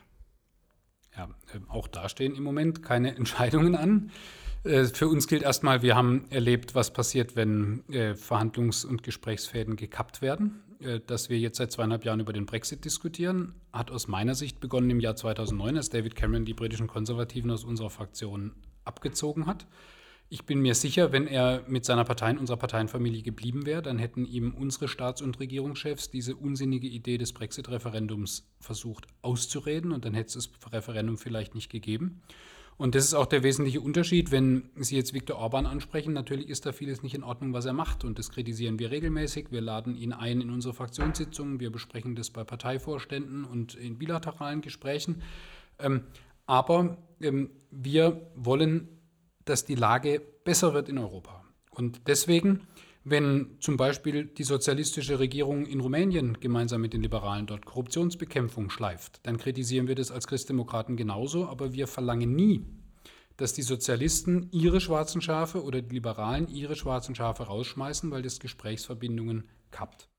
Ja, 1.19 1.27
auch 1.67 1.87
da 1.87 2.07
stehen 2.07 2.35
im 2.35 2.43
Moment 2.43 2.81
keine 2.81 3.15
Entscheidungen 3.17 3.75
an. 3.75 4.11
Für 4.63 5.07
uns 5.07 5.27
gilt 5.27 5.43
erstmal, 5.43 5.81
wir 5.81 5.95
haben 5.95 6.25
erlebt, 6.29 6.75
was 6.75 6.91
passiert, 6.91 7.37
wenn 7.37 7.83
Verhandlungs- 7.87 8.85
und 8.85 9.03
Gesprächsfäden 9.03 9.77
gekappt 9.77 10.21
werden. 10.21 10.61
Äh, 10.79 11.01
dass 11.05 11.29
wir 11.29 11.37
jetzt 11.37 11.57
seit 11.57 11.71
zweieinhalb 11.71 12.05
Jahren 12.05 12.19
über 12.19 12.33
den 12.33 12.45
Brexit 12.45 12.85
diskutieren, 12.85 13.53
hat 13.73 13.91
aus 13.91 14.07
meiner 14.07 14.35
Sicht 14.35 14.59
begonnen 14.59 14.89
im 14.89 14.99
Jahr 14.99 15.15
2009, 15.15 15.77
als 15.77 15.89
David 15.89 16.15
Cameron 16.15 16.45
die 16.45 16.53
britischen 16.53 16.87
Konservativen 16.87 17.51
aus 17.51 17.65
unserer 17.65 17.89
Fraktion 17.89 18.53
abgezogen 18.85 19.45
hat. 19.45 19.67
Ich 20.31 20.45
bin 20.45 20.59
mir 20.59 20.75
sicher, 20.75 21.11
wenn 21.11 21.25
er 21.25 21.63
mit 21.67 21.85
seiner 21.85 22.03
Partei 22.03 22.29
in 22.29 22.37
unserer 22.37 22.57
Parteienfamilie 22.57 23.23
geblieben 23.23 23.65
wäre, 23.65 23.81
dann 23.81 23.97
hätten 23.97 24.25
ihm 24.25 24.53
unsere 24.53 24.87
Staats- 24.87 25.23
und 25.23 25.39
Regierungschefs 25.39 26.11
diese 26.11 26.35
unsinnige 26.35 26.87
Idee 26.87 27.17
des 27.17 27.33
Brexit-Referendums 27.33 28.47
versucht 28.59 29.07
auszureden 29.23 29.91
und 29.91 30.05
dann 30.05 30.13
hätte 30.13 30.37
es 30.37 30.49
das 30.49 30.71
Referendum 30.71 31.17
vielleicht 31.17 31.55
nicht 31.55 31.71
gegeben. 31.71 32.21
Und 32.77 32.93
das 32.95 33.05
ist 33.05 33.13
auch 33.15 33.25
der 33.25 33.43
wesentliche 33.43 33.81
Unterschied, 33.81 34.31
wenn 34.31 34.69
Sie 34.75 34.95
jetzt 34.95 35.13
Viktor 35.13 35.37
Orban 35.37 35.65
ansprechen. 35.65 36.13
Natürlich 36.13 36.47
ist 36.47 36.65
da 36.65 36.71
vieles 36.71 37.03
nicht 37.03 37.13
in 37.13 37.23
Ordnung, 37.23 37.51
was 37.51 37.65
er 37.65 37.73
macht. 37.73 38.05
Und 38.05 38.19
das 38.19 38.29
kritisieren 38.29 38.79
wir 38.79 38.89
regelmäßig. 38.89 39.47
Wir 39.51 39.59
laden 39.59 39.95
ihn 39.95 40.13
ein 40.13 40.39
in 40.39 40.49
unsere 40.49 40.73
Fraktionssitzungen. 40.73 41.59
Wir 41.59 41.71
besprechen 41.71 42.15
das 42.15 42.29
bei 42.29 42.45
Parteivorständen 42.45 43.43
und 43.43 43.73
in 43.73 43.97
bilateralen 43.97 44.61
Gesprächen. 44.61 45.23
Ähm, 45.77 46.03
aber 46.45 46.97
ähm, 47.19 47.49
wir 47.69 48.31
wollen, 48.35 48.87
dass 49.45 49.65
die 49.65 49.75
Lage 49.75 50.21
besser 50.43 50.73
wird 50.73 50.89
in 50.89 50.97
Europa. 50.97 51.43
Und 51.71 52.07
deswegen 52.07 52.67
wenn 53.03 53.57
zum 53.59 53.77
Beispiel 53.77 54.25
die 54.25 54.43
sozialistische 54.43 55.19
Regierung 55.19 55.65
in 55.65 55.79
Rumänien 55.79 56.39
gemeinsam 56.39 56.81
mit 56.81 56.93
den 56.93 57.01
Liberalen 57.01 57.47
dort 57.47 57.65
Korruptionsbekämpfung 57.65 58.69
schleift, 58.69 59.19
dann 59.23 59.37
kritisieren 59.37 59.87
wir 59.87 59.95
das 59.95 60.11
als 60.11 60.27
Christdemokraten 60.27 60.97
genauso, 60.97 61.47
aber 61.47 61.73
wir 61.73 61.87
verlangen 61.87 62.35
nie, 62.35 62.65
dass 63.37 63.53
die 63.53 63.61
Sozialisten 63.61 64.49
ihre 64.51 64.81
schwarzen 64.81 65.21
Schafe 65.21 65.63
oder 65.63 65.81
die 65.81 65.95
Liberalen 65.95 66.49
ihre 66.49 66.75
schwarzen 66.75 67.15
Schafe 67.15 67.43
rausschmeißen, 67.43 68.11
weil 68.11 68.21
das 68.21 68.39
Gesprächsverbindungen 68.39 69.45
kappt. 69.71 70.09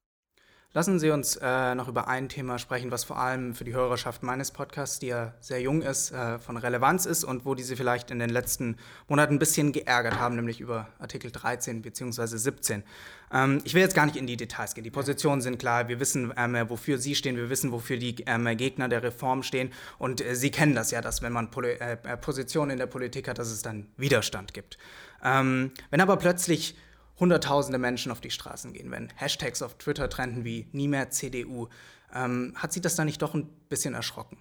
Lassen 0.72 1.00
Sie 1.00 1.10
uns 1.10 1.34
äh, 1.34 1.74
noch 1.74 1.88
über 1.88 2.06
ein 2.06 2.28
Thema 2.28 2.60
sprechen, 2.60 2.92
was 2.92 3.02
vor 3.02 3.18
allem 3.18 3.56
für 3.56 3.64
die 3.64 3.74
Hörerschaft 3.74 4.22
meines 4.22 4.52
Podcasts, 4.52 5.00
die 5.00 5.08
ja 5.08 5.34
sehr 5.40 5.60
jung 5.60 5.82
ist, 5.82 6.12
äh, 6.12 6.38
von 6.38 6.56
Relevanz 6.56 7.06
ist 7.06 7.24
und 7.24 7.44
wo 7.44 7.56
die 7.56 7.64
Sie 7.64 7.74
vielleicht 7.74 8.12
in 8.12 8.20
den 8.20 8.30
letzten 8.30 8.76
Monaten 9.08 9.34
ein 9.34 9.38
bisschen 9.40 9.72
geärgert 9.72 10.20
haben, 10.20 10.36
nämlich 10.36 10.60
über 10.60 10.86
Artikel 11.00 11.32
13 11.32 11.82
bzw. 11.82 12.24
17. 12.24 12.84
Ähm, 13.32 13.60
ich 13.64 13.74
will 13.74 13.82
jetzt 13.82 13.96
gar 13.96 14.06
nicht 14.06 14.14
in 14.14 14.28
die 14.28 14.36
Details 14.36 14.74
gehen. 14.74 14.84
Die 14.84 14.92
Positionen 14.92 15.40
sind 15.40 15.58
klar. 15.58 15.88
Wir 15.88 15.98
wissen, 15.98 16.32
ähm, 16.36 16.56
wofür 16.68 16.98
Sie 16.98 17.16
stehen. 17.16 17.34
Wir 17.36 17.50
wissen, 17.50 17.72
wofür 17.72 17.96
die 17.96 18.22
ähm, 18.28 18.56
Gegner 18.56 18.88
der 18.88 19.02
Reform 19.02 19.42
stehen. 19.42 19.72
Und 19.98 20.24
äh, 20.24 20.36
Sie 20.36 20.52
kennen 20.52 20.76
das 20.76 20.92
ja, 20.92 21.00
dass 21.00 21.20
wenn 21.20 21.32
man 21.32 21.50
Poli 21.50 21.72
äh, 21.72 21.96
Positionen 22.16 22.70
in 22.70 22.78
der 22.78 22.86
Politik 22.86 23.26
hat, 23.26 23.38
dass 23.38 23.50
es 23.50 23.62
dann 23.62 23.88
Widerstand 23.96 24.54
gibt. 24.54 24.78
Ähm, 25.24 25.72
wenn 25.90 26.00
aber 26.00 26.16
plötzlich 26.16 26.76
hunderttausende 27.20 27.78
Menschen 27.78 28.10
auf 28.10 28.20
die 28.20 28.30
Straßen 28.30 28.72
gehen, 28.72 28.90
wenn 28.90 29.08
Hashtags 29.14 29.62
auf 29.62 29.76
Twitter 29.78 30.08
trenden 30.08 30.44
wie 30.44 30.66
nie 30.72 30.88
mehr 30.88 31.10
CDU. 31.10 31.68
Ähm, 32.12 32.54
hat 32.56 32.72
Sie 32.72 32.80
das 32.80 32.96
da 32.96 33.04
nicht 33.04 33.22
doch 33.22 33.34
ein 33.34 33.48
bisschen 33.68 33.94
erschrocken? 33.94 34.38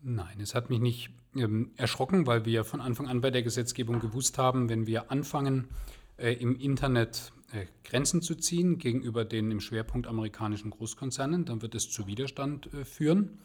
Nein, 0.00 0.40
es 0.40 0.54
hat 0.54 0.70
mich 0.70 0.78
nicht 0.78 1.10
ähm, 1.34 1.72
erschrocken, 1.76 2.26
weil 2.26 2.44
wir 2.44 2.64
von 2.64 2.80
Anfang 2.80 3.08
an 3.08 3.20
bei 3.20 3.30
der 3.30 3.42
Gesetzgebung 3.42 4.00
gewusst 4.00 4.38
haben, 4.38 4.68
wenn 4.68 4.86
wir 4.86 5.10
anfangen, 5.10 5.68
äh, 6.16 6.32
im 6.32 6.56
Internet 6.56 7.32
äh, 7.52 7.66
Grenzen 7.84 8.22
zu 8.22 8.34
ziehen 8.36 8.78
gegenüber 8.78 9.24
den 9.24 9.50
im 9.50 9.60
Schwerpunkt 9.60 10.06
amerikanischen 10.06 10.70
Großkonzernen, 10.70 11.44
dann 11.44 11.62
wird 11.62 11.74
es 11.74 11.90
zu 11.90 12.06
Widerstand 12.06 12.72
äh, 12.72 12.84
führen. 12.84 13.38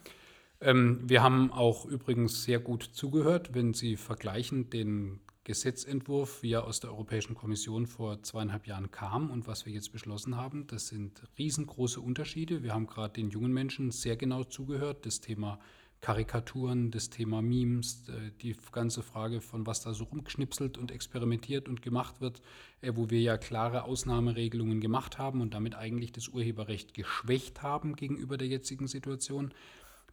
Ähm, 0.62 1.02
wir 1.04 1.24
haben 1.24 1.52
auch 1.52 1.86
übrigens 1.86 2.44
sehr 2.44 2.60
gut 2.60 2.84
zugehört, 2.84 3.54
wenn 3.54 3.74
Sie 3.74 3.98
vergleichen 3.98 4.70
den 4.70 5.20
Gesetzentwurf, 5.52 6.44
wie 6.44 6.54
er 6.54 6.64
aus 6.64 6.80
der 6.80 6.92
Europäischen 6.92 7.36
Kommission 7.36 7.86
vor 7.86 8.24
zweieinhalb 8.24 8.68
Jahren 8.68 8.90
kam 8.90 9.30
und 9.30 9.48
was 9.48 9.66
wir 9.66 9.74
jetzt 9.74 9.92
beschlossen 9.92 10.38
haben, 10.38 10.66
das 10.68 10.88
sind 10.88 11.24
riesengroße 11.38 12.00
Unterschiede. 12.00 12.64
Wir 12.64 12.74
haben 12.74 12.88
gerade 12.88 13.16
den 13.16 13.32
jungen 13.32 13.52
Menschen 13.52 13.92
sehr 13.92 14.16
genau 14.16 14.46
zugehört. 14.46 15.06
Das 15.06 15.20
Thema 15.20 15.60
Karikaturen, 16.00 16.90
das 16.90 17.10
Thema 17.10 17.42
Memes, 17.42 18.08
äh, 18.08 18.32
die 18.42 18.56
ganze 18.72 19.04
Frage 19.04 19.42
von 19.42 19.68
was 19.68 19.82
da 19.82 19.94
so 19.94 20.06
rumgeschnipselt 20.06 20.78
und 20.78 20.90
experimentiert 20.90 21.68
und 21.68 21.82
gemacht 21.82 22.22
wird, 22.22 22.42
äh, 22.80 22.94
wo 22.96 23.10
wir 23.10 23.20
ja 23.20 23.38
klare 23.38 23.84
Ausnahmeregelungen 23.84 24.80
gemacht 24.80 25.18
haben 25.18 25.42
und 25.42 25.54
damit 25.54 25.76
eigentlich 25.76 26.14
das 26.14 26.30
Urheberrecht 26.30 26.94
geschwächt 26.94 27.62
haben 27.62 27.98
gegenüber 27.98 28.38
der 28.38 28.48
jetzigen 28.48 28.88
Situation. 28.88 29.54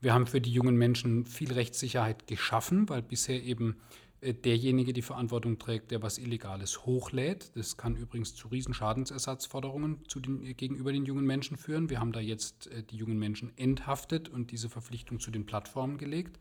Wir 0.01 0.15
haben 0.15 0.27
für 0.27 0.41
die 0.41 0.53
jungen 0.53 0.77
Menschen 0.77 1.27
viel 1.27 1.53
Rechtssicherheit 1.53 2.27
geschaffen, 2.27 2.89
weil 2.89 3.03
bisher 3.03 3.41
eben 3.45 3.77
derjenige 4.21 4.93
die 4.93 5.03
Verantwortung 5.03 5.59
trägt, 5.59 5.91
der 5.93 6.03
was 6.03 6.19
Illegales 6.19 6.85
hochlädt. 6.85 7.57
Das 7.57 7.77
kann 7.77 7.95
übrigens 7.95 8.35
zu 8.35 8.49
riesen 8.49 8.75
Schadensersatzforderungen 8.75 10.05
zu 10.09 10.19
den, 10.19 10.45
äh, 10.45 10.55
gegenüber 10.55 10.93
den 10.93 11.05
jungen 11.05 11.25
Menschen 11.25 11.57
führen. 11.57 11.89
Wir 11.89 12.01
haben 12.01 12.13
da 12.13 12.21
jetzt 12.21 12.67
äh, 12.69 12.83
die 12.83 12.97
jungen 12.97 13.19
Menschen 13.19 13.57
enthaftet 13.57 14.29
und 14.29 14.51
diese 14.51 14.69
Verpflichtung 14.69 15.21
zu 15.21 15.31
den 15.31 15.47
Plattformen 15.47 15.99
gelegt. 15.99 16.41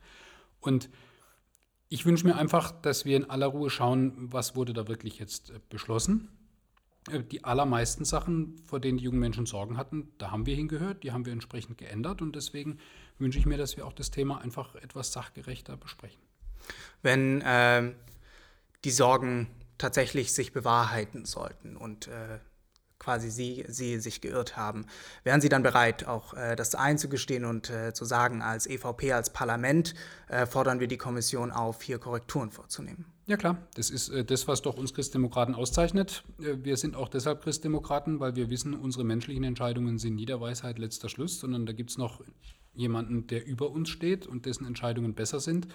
Und 0.59 0.89
ich 1.89 2.05
wünsche 2.05 2.25
mir 2.25 2.35
einfach, 2.35 2.71
dass 2.71 3.05
wir 3.05 3.15
in 3.15 3.29
aller 3.29 3.47
Ruhe 3.47 3.69
schauen, 3.69 4.31
was 4.33 4.55
wurde 4.55 4.73
da 4.73 4.87
wirklich 4.87 5.19
jetzt 5.19 5.53
beschlossen. 5.69 6.29
Die 7.31 7.45
allermeisten 7.45 8.03
Sachen, 8.03 8.57
vor 8.65 8.81
denen 8.81 8.97
die 8.97 9.05
jungen 9.05 9.19
Menschen 9.19 9.45
Sorgen 9.45 9.77
hatten, 9.77 10.09
da 10.17 10.31
haben 10.31 10.45
wir 10.45 10.55
hingehört, 10.55 11.03
die 11.03 11.13
haben 11.13 11.25
wir 11.25 11.31
entsprechend 11.31 11.77
geändert 11.77 12.21
und 12.21 12.35
deswegen 12.35 12.79
wünsche 13.17 13.39
ich 13.39 13.45
mir, 13.45 13.57
dass 13.57 13.77
wir 13.77 13.87
auch 13.87 13.93
das 13.93 14.11
Thema 14.11 14.41
einfach 14.41 14.75
etwas 14.75 15.13
sachgerechter 15.13 15.77
besprechen 15.77 16.19
wenn 17.01 17.41
äh, 17.41 17.93
die 18.83 18.91
Sorgen 18.91 19.47
tatsächlich 19.77 20.33
sich 20.33 20.53
bewahrheiten 20.53 21.25
sollten 21.25 21.75
und 21.75 22.07
äh, 22.07 22.39
quasi 22.99 23.29
sie, 23.29 23.63
sie 23.67 23.99
sich 23.99 24.21
geirrt 24.21 24.57
haben. 24.57 24.85
Wären 25.23 25.39
Sie 25.39 25.49
dann 25.49 25.63
bereit, 25.63 26.07
auch 26.07 26.33
äh, 26.33 26.55
das 26.55 26.75
einzugestehen 26.75 27.45
und 27.45 27.69
äh, 27.69 27.93
zu 27.93 28.05
sagen, 28.05 28.41
als 28.41 28.67
EVP, 28.67 29.13
als 29.13 29.31
Parlament 29.31 29.93
äh, 30.27 30.45
fordern 30.45 30.79
wir 30.79 30.87
die 30.87 30.97
Kommission 30.97 31.51
auf, 31.51 31.81
hier 31.81 31.99
Korrekturen 31.99 32.51
vorzunehmen? 32.51 33.05
Ja 33.27 33.37
klar, 33.37 33.57
das 33.75 33.89
ist 33.89 34.09
äh, 34.09 34.25
das, 34.25 34.47
was 34.47 34.61
doch 34.61 34.77
uns 34.77 34.93
Christdemokraten 34.93 35.53
auszeichnet. 35.53 36.23
Wir 36.37 36.77
sind 36.77 36.95
auch 36.95 37.09
deshalb 37.09 37.43
Christdemokraten, 37.43 38.19
weil 38.19 38.35
wir 38.35 38.49
wissen, 38.49 38.73
unsere 38.73 39.03
menschlichen 39.03 39.43
Entscheidungen 39.43 39.99
sind 39.99 40.15
nie 40.15 40.25
der 40.25 40.41
Weisheit 40.41 40.79
letzter 40.79 41.09
Schluss, 41.09 41.39
sondern 41.39 41.65
da 41.65 41.73
gibt 41.73 41.91
es 41.91 41.97
noch 41.97 42.21
jemanden, 42.73 43.27
der 43.27 43.45
über 43.45 43.69
uns 43.69 43.89
steht 43.89 44.27
und 44.27 44.45
dessen 44.45 44.65
Entscheidungen 44.65 45.13
besser 45.13 45.39
sind. 45.39 45.67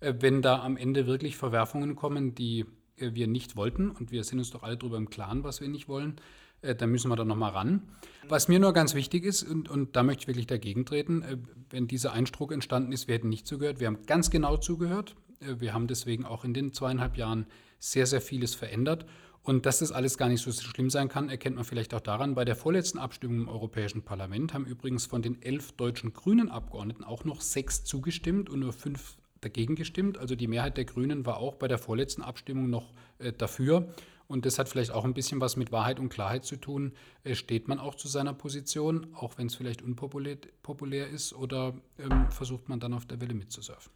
Äh, 0.00 0.14
wenn 0.20 0.42
da 0.42 0.62
am 0.62 0.76
Ende 0.76 1.06
wirklich 1.06 1.36
Verwerfungen 1.36 1.96
kommen, 1.96 2.34
die 2.34 2.66
äh, 2.96 3.10
wir 3.14 3.26
nicht 3.26 3.56
wollten, 3.56 3.90
und 3.90 4.10
wir 4.10 4.24
sind 4.24 4.38
uns 4.38 4.50
doch 4.50 4.62
alle 4.62 4.76
darüber 4.76 4.96
im 4.96 5.10
Klaren, 5.10 5.44
was 5.44 5.60
wir 5.60 5.68
nicht 5.68 5.88
wollen, 5.88 6.16
äh, 6.62 6.74
dann 6.74 6.90
müssen 6.90 7.08
wir 7.10 7.16
da 7.16 7.24
nochmal 7.24 7.52
ran. 7.52 7.82
Was 8.28 8.48
mir 8.48 8.58
nur 8.58 8.72
ganz 8.72 8.94
wichtig 8.94 9.24
ist, 9.24 9.42
und, 9.42 9.68
und 9.68 9.96
da 9.96 10.02
möchte 10.02 10.22
ich 10.22 10.28
wirklich 10.28 10.46
dagegen 10.46 10.86
treten, 10.86 11.46
wenn 11.70 11.86
dieser 11.86 12.12
Eindruck 12.12 12.52
entstanden 12.52 12.92
ist, 12.92 13.06
wir 13.08 13.16
hätten 13.16 13.28
nicht 13.28 13.46
zugehört. 13.46 13.80
Wir 13.80 13.86
haben 13.86 14.06
ganz 14.06 14.30
genau 14.30 14.56
zugehört. 14.56 15.14
Wir 15.40 15.74
haben 15.74 15.88
deswegen 15.88 16.24
auch 16.24 16.44
in 16.44 16.54
den 16.54 16.72
zweieinhalb 16.72 17.18
Jahren 17.18 17.46
sehr, 17.78 18.06
sehr 18.06 18.22
vieles 18.22 18.54
verändert. 18.54 19.04
Und 19.42 19.66
dass 19.66 19.80
das 19.80 19.92
alles 19.92 20.16
gar 20.16 20.30
nicht 20.30 20.40
so 20.40 20.50
schlimm 20.52 20.88
sein 20.88 21.10
kann, 21.10 21.28
erkennt 21.28 21.56
man 21.56 21.66
vielleicht 21.66 21.92
auch 21.92 22.00
daran. 22.00 22.34
Bei 22.34 22.46
der 22.46 22.56
vorletzten 22.56 22.98
Abstimmung 22.98 23.42
im 23.42 23.48
Europäischen 23.48 24.02
Parlament 24.02 24.54
haben 24.54 24.64
übrigens 24.64 25.04
von 25.04 25.20
den 25.20 25.42
elf 25.42 25.72
deutschen 25.72 26.14
grünen 26.14 26.50
Abgeordneten 26.50 27.04
auch 27.04 27.24
noch 27.24 27.42
sechs 27.42 27.84
zugestimmt 27.84 28.48
und 28.48 28.60
nur 28.60 28.72
fünf 28.72 29.18
dagegen 29.44 29.74
gestimmt. 29.74 30.18
Also 30.18 30.34
die 30.34 30.46
Mehrheit 30.46 30.76
der 30.76 30.84
Grünen 30.84 31.26
war 31.26 31.38
auch 31.38 31.54
bei 31.54 31.68
der 31.68 31.78
vorletzten 31.78 32.22
Abstimmung 32.22 32.70
noch 32.70 32.92
äh, 33.18 33.32
dafür. 33.32 33.88
Und 34.26 34.46
das 34.46 34.58
hat 34.58 34.68
vielleicht 34.68 34.90
auch 34.90 35.04
ein 35.04 35.14
bisschen 35.14 35.40
was 35.40 35.56
mit 35.56 35.70
Wahrheit 35.70 36.00
und 36.00 36.08
Klarheit 36.08 36.44
zu 36.44 36.56
tun. 36.56 36.92
Äh, 37.24 37.34
steht 37.34 37.68
man 37.68 37.78
auch 37.78 37.94
zu 37.94 38.08
seiner 38.08 38.32
Position, 38.32 39.08
auch 39.14 39.36
wenn 39.38 39.46
es 39.46 39.54
vielleicht 39.54 39.82
unpopulär 39.82 40.38
populär 40.62 41.08
ist, 41.08 41.34
oder 41.34 41.74
ähm, 41.98 42.30
versucht 42.30 42.68
man 42.68 42.80
dann 42.80 42.94
auf 42.94 43.06
der 43.06 43.20
Welle 43.20 43.34
mitzusurfen? 43.34 43.92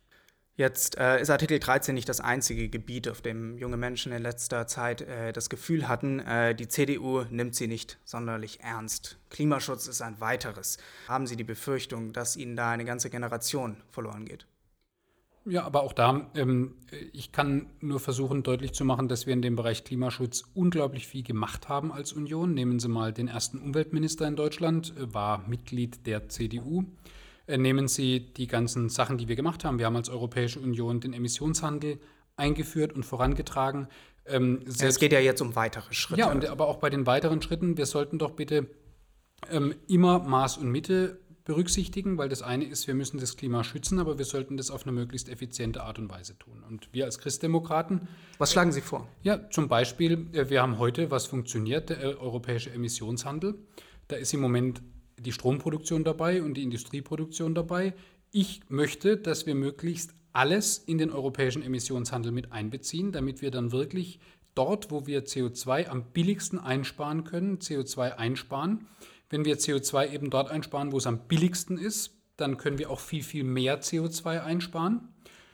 Jetzt 0.59 0.99
äh, 0.99 1.21
ist 1.21 1.31
Artikel 1.31 1.61
13 1.61 1.95
nicht 1.95 2.09
das 2.09 2.21
einzige 2.21 2.69
Gebiet, 2.69 3.09
auf 3.09 3.23
dem 3.23 3.57
junge 3.59 3.77
Menschen 3.77 4.11
in 4.11 4.21
letzter 4.21 4.67
Zeit 4.67 5.03
äh, 5.03 5.33
das 5.33 5.51
Gefühl 5.51 5.87
hatten, 5.87 6.19
äh, 6.19 6.53
die 6.53 6.67
CDU 6.67 7.23
nimmt 7.31 7.55
sie 7.55 7.69
nicht 7.69 7.97
sonderlich 8.05 8.59
ernst. 8.61 9.19
Klimaschutz 9.31 9.87
ist 9.87 10.03
ein 10.03 10.21
weiteres. 10.21 10.79
Haben 11.07 11.29
Sie 11.29 11.37
die 11.37 11.45
Befürchtung, 11.45 12.13
dass 12.13 12.37
Ihnen 12.37 12.57
da 12.57 12.73
eine 12.73 12.85
ganze 12.85 13.09
Generation 13.09 13.77
verloren 13.89 14.25
geht? 14.25 14.49
Ja, 15.49 15.65
aber 15.65 15.83
auch 15.83 15.95
da, 15.95 16.31
ähm, 16.35 16.75
ich 17.13 17.33
kann 17.33 17.67
nur 17.81 18.01
versuchen 18.01 18.43
deutlich 18.43 18.73
zu 18.73 18.85
machen, 18.85 19.09
dass 19.09 19.27
wir 19.27 19.33
in 19.33 19.41
dem 19.41 19.57
Bereich 19.57 19.85
Klimaschutz 19.85 20.45
unglaublich 20.55 21.07
viel 21.07 21.23
gemacht 21.23 21.69
haben 21.69 21.91
als 21.91 22.13
Union. 22.13 22.53
Nehmen 22.53 22.79
Sie 22.81 22.89
mal 22.89 23.13
den 23.13 23.29
ersten 23.29 23.59
Umweltminister 23.59 24.27
in 24.29 24.37
Deutschland, 24.37 24.95
äh, 24.99 25.13
war 25.15 25.49
Mitglied 25.49 26.07
der 26.07 26.29
CDU. 26.29 26.85
Äh, 27.47 27.57
nehmen 27.57 27.89
Sie 27.89 28.21
die 28.21 28.47
ganzen 28.47 28.91
Sachen, 28.91 29.17
die 29.17 29.29
wir 29.29 29.37
gemacht 29.37 29.65
haben. 29.65 29.79
Wir 29.79 29.87
haben 29.87 29.97
als 29.97 30.11
Europäische 30.11 30.61
Union 30.61 31.01
den 31.01 31.15
Emissionshandel 31.15 31.99
eingeführt 32.37 32.93
und 32.93 33.05
vorangetragen. 33.05 33.89
Ähm, 34.27 34.61
es 34.67 34.99
geht 34.99 35.13
ja 35.13 35.21
jetzt 35.21 35.41
um 35.41 35.57
weitere 35.57 35.95
Schritte. 35.95 36.21
Ja, 36.21 36.31
und, 36.31 36.45
aber 36.47 36.69
auch 36.69 36.77
bei 36.77 36.91
den 36.91 37.07
weiteren 37.07 37.41
Schritten, 37.41 37.79
wir 37.79 37.87
sollten 37.87 38.19
doch 38.19 38.33
bitte 38.33 38.69
ähm, 39.51 39.75
immer 39.87 40.19
Maß 40.19 40.59
und 40.59 40.71
Mitte 40.71 41.21
berücksichtigen, 41.49 42.19
weil 42.19 42.29
das 42.29 42.43
eine 42.43 42.67
ist, 42.67 42.87
wir 42.87 42.95
müssen 42.95 43.19
das 43.19 43.37
Klima 43.37 43.65
schützen, 43.65 43.99
aber 43.99 44.19
wir 44.19 44.27
sollten 44.27 44.59
das 44.59 44.71
auf 44.71 44.83
eine 44.83 44.93
möglichst 44.93 45.31
effiziente 45.31 45.83
Art 45.83 45.99
und 45.99 46.11
Weise 46.11 46.39
tun. 46.39 46.63
Und 46.69 46.91
wir 46.93 47.07
als 47.07 47.19
Christdemokraten. 47.19 48.07
Was 48.37 48.53
schlagen 48.53 48.71
Sie 48.71 48.83
vor? 48.83 49.09
Ja, 49.23 49.49
zum 49.49 49.67
Beispiel, 49.67 50.27
äh, 50.35 50.51
wir 50.51 50.61
haben 50.61 50.79
heute, 50.79 51.11
was 51.11 51.25
funktioniert, 51.25 51.89
der 51.89 52.03
äh, 52.03 52.15
europäische 52.17 52.71
Emissionshandel. 52.71 53.55
Da 54.09 54.17
ist 54.17 54.35
im 54.35 54.41
Moment 54.41 54.83
die 55.19 55.33
Stromproduktion 55.33 56.05
dabei 56.05 56.43
und 56.43 56.55
die 56.55 56.63
Industrieproduktion 56.63 57.55
dabei. 57.55 57.95
Ich 58.31 58.61
möchte, 58.69 59.17
dass 59.17 59.47
wir 59.47 59.55
möglichst 59.55 60.15
alles 60.35 60.77
in 60.77 60.99
den 60.99 61.11
europäischen 61.11 61.63
Emissionshandel 61.63 62.31
mit 62.31 62.53
einbeziehen, 62.53 63.11
damit 63.11 63.41
wir 63.41 63.51
dann 63.51 63.73
wirklich 63.73 64.21
dort, 64.55 64.91
wo 64.91 65.07
wir 65.07 65.25
CO2 65.25 65.89
am 65.89 66.05
billigsten 66.13 66.59
einsparen 66.59 67.25
können, 67.25 67.59
CO2 67.59 68.17
einsparen. 68.17 68.87
Wenn 69.31 69.45
wir 69.45 69.59
CO2 69.59 70.12
eben 70.12 70.31
dort 70.31 70.51
einsparen, 70.51 70.93
wo 70.93 70.99
es 70.99 71.07
am 71.07 71.27
billigsten 71.29 71.79
ist, 71.79 72.17
dann 72.37 72.57
können 72.57 72.79
wir 72.79 72.91
auch 72.91 73.01
viel, 73.01 73.23
viel 73.23 73.45
mehr 73.45 73.81
CO2 73.81 74.43
einsparen. 74.43 75.09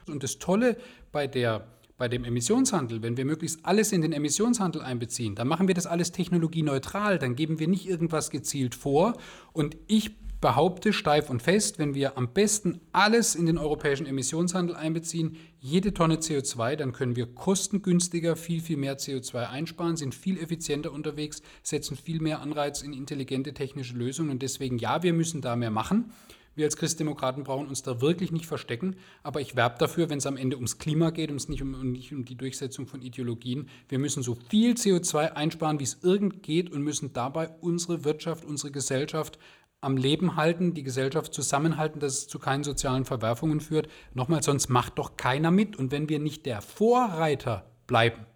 Und 0.06 0.22
das 0.22 0.38
Tolle 0.38 0.76
bei, 1.12 1.26
der, 1.26 1.66
bei 1.96 2.08
dem 2.08 2.24
Emissionshandel, 2.24 3.02
wenn 3.02 3.16
wir 3.16 3.24
möglichst 3.24 3.64
alles 3.64 3.90
in 3.92 4.02
den 4.02 4.12
Emissionshandel 4.12 4.82
einbeziehen, 4.82 5.34
dann 5.34 5.48
machen 5.48 5.66
wir 5.66 5.74
das 5.74 5.87
alles 5.87 6.12
technologieneutral, 6.12 7.18
dann 7.18 7.37
geben 7.37 7.58
wir 7.58 7.68
nicht 7.68 7.88
irgendwas 7.88 8.30
gezielt 8.30 8.74
vor. 8.74 9.16
Und 9.52 9.76
ich 9.87 10.12
behaupte 10.44 10.92
steif 10.92 11.30
und 11.30 11.40
fest, 11.40 11.78
wenn 11.78 11.94
wir 11.94 12.18
am 12.18 12.28
besten 12.35 12.78
alles 12.92 13.35
in 13.35 13.46
den 13.46 13.57
europäischen 13.57 14.04
Emissionshandel 14.04 14.76
einbeziehen, 14.76 15.38
jede 15.59 15.94
Tonne 15.94 16.16
CO2, 16.16 16.76
dann 16.76 16.92
können 16.92 17.16
wir 17.16 17.24
kostengünstiger 17.35 18.37
viel, 18.37 18.61
viel 18.61 18.76
mehr 18.76 18.98
CO2 18.98 19.48
einsparen, 19.48 19.96
sind 19.96 20.14
viel 20.14 20.38
effizienter 20.38 20.92
unterwegs, 20.92 21.40
setzen 21.62 21.96
viel 21.96 22.20
mehr 22.20 22.42
Anreiz 22.42 22.83
in 22.83 22.92
intelligente 22.92 23.54
technische 23.54 23.96
Lösungen 23.96 24.28
und 24.28 24.42
deswegen 24.42 24.76
ja, 24.76 25.02
wir 25.02 25.14
müssen 25.14 25.40
da 25.40 25.57
mehr 25.57 25.70
machen. 25.70 26.12
Wir 26.57 26.66
als 26.66 26.76
Christdemokraten 26.76 27.42
brauchen 27.42 27.66
uns 27.66 27.83
da 27.83 28.00
wirklich 28.00 28.30
nicht 28.30 28.46
verstecken, 28.46 28.96
aber 29.22 29.40
ich 29.40 29.57
werbe 29.57 29.76
dafür, 29.78 30.09
wenn 30.09 30.18
es 30.18 30.26
am 30.26 30.37
Ende 30.37 30.57
ums 30.57 30.78
Klima 30.78 31.11
geht 31.11 31.30
und 31.30 31.48
nicht 31.48 31.62
um, 31.62 31.92
nicht 31.92 32.12
um 32.12 32.24
die 32.24 32.37
Durchsetzung 32.37 32.87
von 32.87 33.02
Ideologien. 33.02 33.68
Wir 33.88 33.98
müssen 33.98 34.22
so 34.22 34.37
viel 34.50 34.74
CO2 34.74 35.33
einsparen, 35.33 35.80
wie 35.80 35.85
es 35.85 35.98
irgend 36.02 36.42
geht 36.42 36.70
und 36.70 36.83
müssen 36.83 37.12
dabei 37.12 37.48
unsere 37.61 38.04
Wirtschaft, 38.04 38.44
unsere 38.44 38.70
Gesellschaft 38.70 39.38
am 39.84 39.96
Leben 39.96 40.36
halten, 40.36 40.74
die 40.74 40.82
Gesellschaft 40.82 41.32
zusammenhalten, 41.32 42.00
dass 42.00 42.14
es 42.14 42.28
zu 42.28 42.38
keinen 42.38 42.64
sozialen 42.64 43.04
Verwerfungen 43.04 43.60
führt. 43.60 43.88
Nochmal, 44.12 44.42
sonst 44.42 44.68
macht 44.68 44.98
doch 44.98 45.16
keiner 45.16 45.50
mit. 45.50 45.76
Und 45.76 45.92
wenn 45.92 46.08
wir 46.08 46.18
nicht 46.18 46.46
der 46.46 46.62
Vorreiter 46.62 47.70
bleiben, 47.86 48.26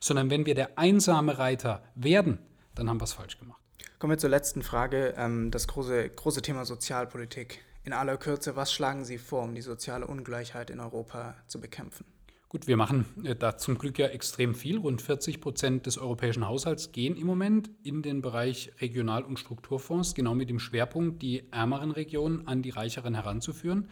sondern 0.00 0.30
wenn 0.30 0.46
wir 0.46 0.54
der 0.54 0.78
einsame 0.78 1.38
Reiter 1.38 1.82
werden, 1.94 2.38
dann 2.74 2.88
haben 2.88 3.00
wir 3.00 3.04
es 3.04 3.14
falsch 3.14 3.38
gemacht. 3.38 3.60
Kommen 3.98 4.12
wir 4.12 4.18
zur 4.18 4.30
letzten 4.30 4.62
Frage. 4.62 5.14
Ähm, 5.16 5.50
das 5.50 5.66
große, 5.66 6.08
große 6.10 6.42
Thema 6.42 6.64
Sozialpolitik. 6.64 7.64
In 7.84 7.92
aller 7.92 8.16
Kürze, 8.16 8.54
was 8.54 8.72
schlagen 8.72 9.04
Sie 9.04 9.18
vor, 9.18 9.42
um 9.42 9.54
die 9.54 9.62
soziale 9.62 10.06
Ungleichheit 10.06 10.70
in 10.70 10.78
Europa 10.78 11.34
zu 11.46 11.60
bekämpfen? 11.60 12.04
Gut, 12.50 12.66
wir 12.66 12.78
machen 12.78 13.04
äh, 13.24 13.36
da 13.36 13.58
zum 13.58 13.76
Glück 13.76 13.98
ja 13.98 14.06
extrem 14.06 14.54
viel. 14.54 14.78
Rund 14.78 15.02
40 15.02 15.42
Prozent 15.42 15.84
des 15.84 15.98
europäischen 15.98 16.46
Haushalts 16.48 16.92
gehen 16.92 17.16
im 17.16 17.26
Moment 17.26 17.70
in 17.82 18.00
den 18.00 18.22
Bereich 18.22 18.72
Regional- 18.80 19.24
und 19.24 19.38
Strukturfonds, 19.38 20.14
genau 20.14 20.34
mit 20.34 20.48
dem 20.48 20.58
Schwerpunkt, 20.58 21.20
die 21.20 21.44
ärmeren 21.52 21.90
Regionen 21.90 22.46
an 22.46 22.62
die 22.62 22.70
reicheren 22.70 23.14
heranzuführen. 23.14 23.90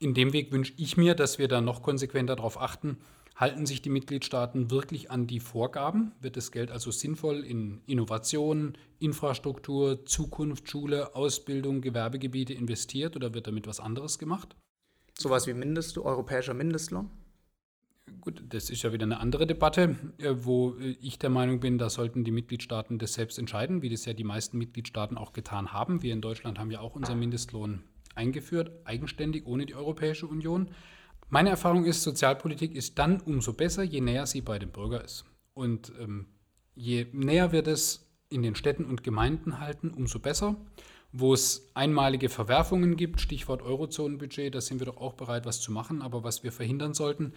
In 0.00 0.14
dem 0.14 0.32
Weg 0.32 0.50
wünsche 0.50 0.72
ich 0.76 0.96
mir, 0.96 1.14
dass 1.14 1.38
wir 1.38 1.46
da 1.46 1.60
noch 1.60 1.82
konsequenter 1.82 2.34
darauf 2.34 2.60
achten, 2.60 2.98
halten 3.36 3.66
sich 3.66 3.82
die 3.82 3.90
Mitgliedstaaten 3.90 4.70
wirklich 4.70 5.12
an 5.12 5.28
die 5.28 5.40
Vorgaben? 5.40 6.10
Wird 6.20 6.36
das 6.36 6.50
Geld 6.50 6.72
also 6.72 6.90
sinnvoll 6.90 7.44
in 7.44 7.82
Innovation, 7.86 8.76
Infrastruktur, 8.98 10.04
Zukunft, 10.06 10.68
Schule, 10.68 11.14
Ausbildung, 11.14 11.82
Gewerbegebiete 11.82 12.52
investiert 12.52 13.14
oder 13.14 13.32
wird 13.32 13.46
damit 13.46 13.68
was 13.68 13.78
anderes 13.78 14.18
gemacht? 14.18 14.56
Sowas 15.16 15.46
wie 15.46 15.54
Mindest, 15.54 15.98
europäischer 15.98 16.52
Mindestlohn? 16.52 17.10
Gut, 18.26 18.42
das 18.48 18.70
ist 18.70 18.82
ja 18.82 18.92
wieder 18.92 19.04
eine 19.04 19.20
andere 19.20 19.46
Debatte, 19.46 19.94
äh, 20.18 20.34
wo 20.34 20.74
äh, 20.80 20.96
ich 21.00 21.16
der 21.16 21.30
Meinung 21.30 21.60
bin, 21.60 21.78
da 21.78 21.88
sollten 21.88 22.24
die 22.24 22.32
Mitgliedstaaten 22.32 22.98
das 22.98 23.14
selbst 23.14 23.38
entscheiden, 23.38 23.82
wie 23.82 23.88
das 23.88 24.04
ja 24.04 24.14
die 24.14 24.24
meisten 24.24 24.58
Mitgliedstaaten 24.58 25.16
auch 25.16 25.32
getan 25.32 25.72
haben. 25.72 26.02
Wir 26.02 26.12
in 26.12 26.20
Deutschland 26.20 26.58
haben 26.58 26.72
ja 26.72 26.80
auch 26.80 26.96
unseren 26.96 27.20
Mindestlohn 27.20 27.84
eingeführt, 28.16 28.72
eigenständig, 28.84 29.46
ohne 29.46 29.64
die 29.64 29.76
Europäische 29.76 30.26
Union. 30.26 30.70
Meine 31.28 31.50
Erfahrung 31.50 31.84
ist, 31.84 32.02
Sozialpolitik 32.02 32.74
ist 32.74 32.98
dann 32.98 33.20
umso 33.20 33.52
besser, 33.52 33.84
je 33.84 34.00
näher 34.00 34.26
sie 34.26 34.40
bei 34.40 34.58
dem 34.58 34.72
Bürger 34.72 35.04
ist. 35.04 35.24
Und 35.54 35.92
ähm, 36.00 36.26
je 36.74 37.06
näher 37.12 37.52
wir 37.52 37.62
das 37.62 38.10
in 38.28 38.42
den 38.42 38.56
Städten 38.56 38.86
und 38.86 39.04
Gemeinden 39.04 39.60
halten, 39.60 39.90
umso 39.90 40.18
besser 40.18 40.56
wo 41.18 41.32
es 41.32 41.70
einmalige 41.74 42.28
Verwerfungen 42.28 42.96
gibt, 42.96 43.20
Stichwort 43.20 43.62
Eurozonenbudget, 43.62 44.54
da 44.54 44.60
sind 44.60 44.80
wir 44.80 44.86
doch 44.86 44.98
auch 44.98 45.14
bereit, 45.14 45.46
was 45.46 45.60
zu 45.60 45.72
machen. 45.72 46.02
Aber 46.02 46.24
was 46.24 46.42
wir 46.42 46.52
verhindern 46.52 46.94
sollten, 46.94 47.32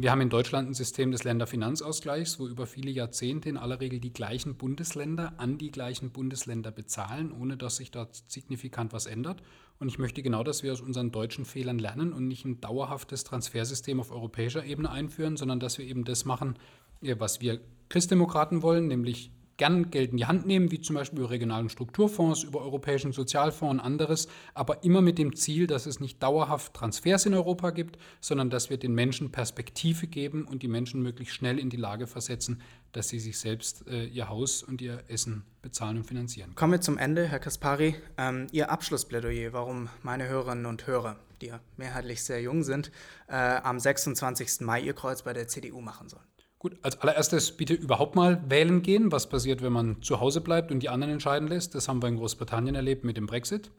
wir 0.00 0.12
haben 0.12 0.20
in 0.20 0.30
Deutschland 0.30 0.70
ein 0.70 0.74
System 0.74 1.10
des 1.10 1.24
Länderfinanzausgleichs, 1.24 2.38
wo 2.38 2.46
über 2.46 2.68
viele 2.68 2.88
Jahrzehnte 2.88 3.48
in 3.48 3.56
aller 3.56 3.80
Regel 3.80 3.98
die 3.98 4.12
gleichen 4.12 4.54
Bundesländer 4.54 5.32
an 5.38 5.58
die 5.58 5.72
gleichen 5.72 6.10
Bundesländer 6.10 6.70
bezahlen, 6.70 7.32
ohne 7.32 7.56
dass 7.56 7.78
sich 7.78 7.90
dort 7.90 8.22
signifikant 8.28 8.92
was 8.92 9.06
ändert. 9.06 9.42
Und 9.80 9.88
ich 9.88 9.98
möchte 9.98 10.22
genau, 10.22 10.44
dass 10.44 10.62
wir 10.62 10.72
aus 10.72 10.80
unseren 10.80 11.10
deutschen 11.10 11.44
Fehlern 11.44 11.80
lernen 11.80 12.12
und 12.12 12.28
nicht 12.28 12.44
ein 12.44 12.60
dauerhaftes 12.60 13.24
Transfersystem 13.24 13.98
auf 13.98 14.12
europäischer 14.12 14.64
Ebene 14.64 14.88
einführen, 14.92 15.36
sondern 15.36 15.58
dass 15.58 15.78
wir 15.78 15.84
eben 15.84 16.04
das 16.04 16.24
machen, 16.24 16.54
was 17.00 17.40
wir 17.40 17.60
Christdemokraten 17.88 18.62
wollen, 18.62 18.86
nämlich 18.86 19.32
gern 19.58 19.90
Geld 19.90 20.12
in 20.12 20.16
die 20.16 20.26
Hand 20.26 20.46
nehmen, 20.46 20.70
wie 20.70 20.80
zum 20.80 20.96
Beispiel 20.96 21.18
über 21.18 21.30
regionalen 21.30 21.68
Strukturfonds, 21.68 22.44
über 22.44 22.62
europäischen 22.62 23.12
Sozialfonds 23.12 23.72
und 23.72 23.80
anderes, 23.80 24.28
aber 24.54 24.82
immer 24.84 25.02
mit 25.02 25.18
dem 25.18 25.36
Ziel, 25.36 25.66
dass 25.66 25.84
es 25.84 26.00
nicht 26.00 26.22
dauerhaft 26.22 26.72
Transfers 26.74 27.26
in 27.26 27.34
Europa 27.34 27.70
gibt, 27.70 27.98
sondern 28.20 28.48
dass 28.48 28.70
wir 28.70 28.78
den 28.78 28.94
Menschen 28.94 29.30
Perspektive 29.30 30.06
geben 30.06 30.46
und 30.46 30.62
die 30.62 30.68
Menschen 30.68 31.02
möglichst 31.02 31.34
schnell 31.34 31.58
in 31.58 31.68
die 31.68 31.76
Lage 31.76 32.06
versetzen, 32.06 32.62
dass 32.92 33.08
sie 33.08 33.18
sich 33.18 33.38
selbst 33.38 33.86
äh, 33.88 34.06
ihr 34.06 34.28
Haus 34.28 34.62
und 34.62 34.80
ihr 34.80 35.02
Essen 35.08 35.44
bezahlen 35.60 35.98
und 35.98 36.04
finanzieren. 36.04 36.54
Kommen 36.54 36.72
wir 36.72 36.80
zum 36.80 36.96
Ende, 36.96 37.26
Herr 37.26 37.40
Kaspari. 37.40 37.96
Ähm, 38.16 38.46
ihr 38.52 38.70
Abschlussplädoyer, 38.70 39.52
warum 39.52 39.88
meine 40.02 40.28
Hörerinnen 40.28 40.66
und 40.66 40.86
Hörer, 40.86 41.16
die 41.42 41.52
mehrheitlich 41.76 42.22
sehr 42.22 42.40
jung 42.40 42.62
sind, 42.62 42.92
äh, 43.26 43.34
am 43.34 43.78
26. 43.80 44.60
Mai 44.60 44.80
ihr 44.80 44.94
Kreuz 44.94 45.22
bei 45.22 45.32
der 45.32 45.48
CDU 45.48 45.80
machen 45.80 46.08
sollen. 46.08 46.27
Gut, 46.58 46.76
als 46.82 47.00
allererstes 47.00 47.52
bitte 47.56 47.74
überhaupt 47.74 48.16
mal 48.16 48.42
wählen 48.48 48.82
gehen. 48.82 49.12
Was 49.12 49.28
passiert, 49.28 49.62
wenn 49.62 49.72
man 49.72 50.02
zu 50.02 50.18
Hause 50.18 50.40
bleibt 50.40 50.72
und 50.72 50.80
die 50.80 50.88
anderen 50.88 51.12
entscheiden 51.12 51.46
lässt? 51.46 51.76
Das 51.76 51.86
haben 51.86 52.02
wir 52.02 52.08
in 52.08 52.16
Großbritannien 52.16 52.74
erlebt 52.74 53.04
mit 53.04 53.16
dem 53.16 53.26
Brexit. 53.26 53.70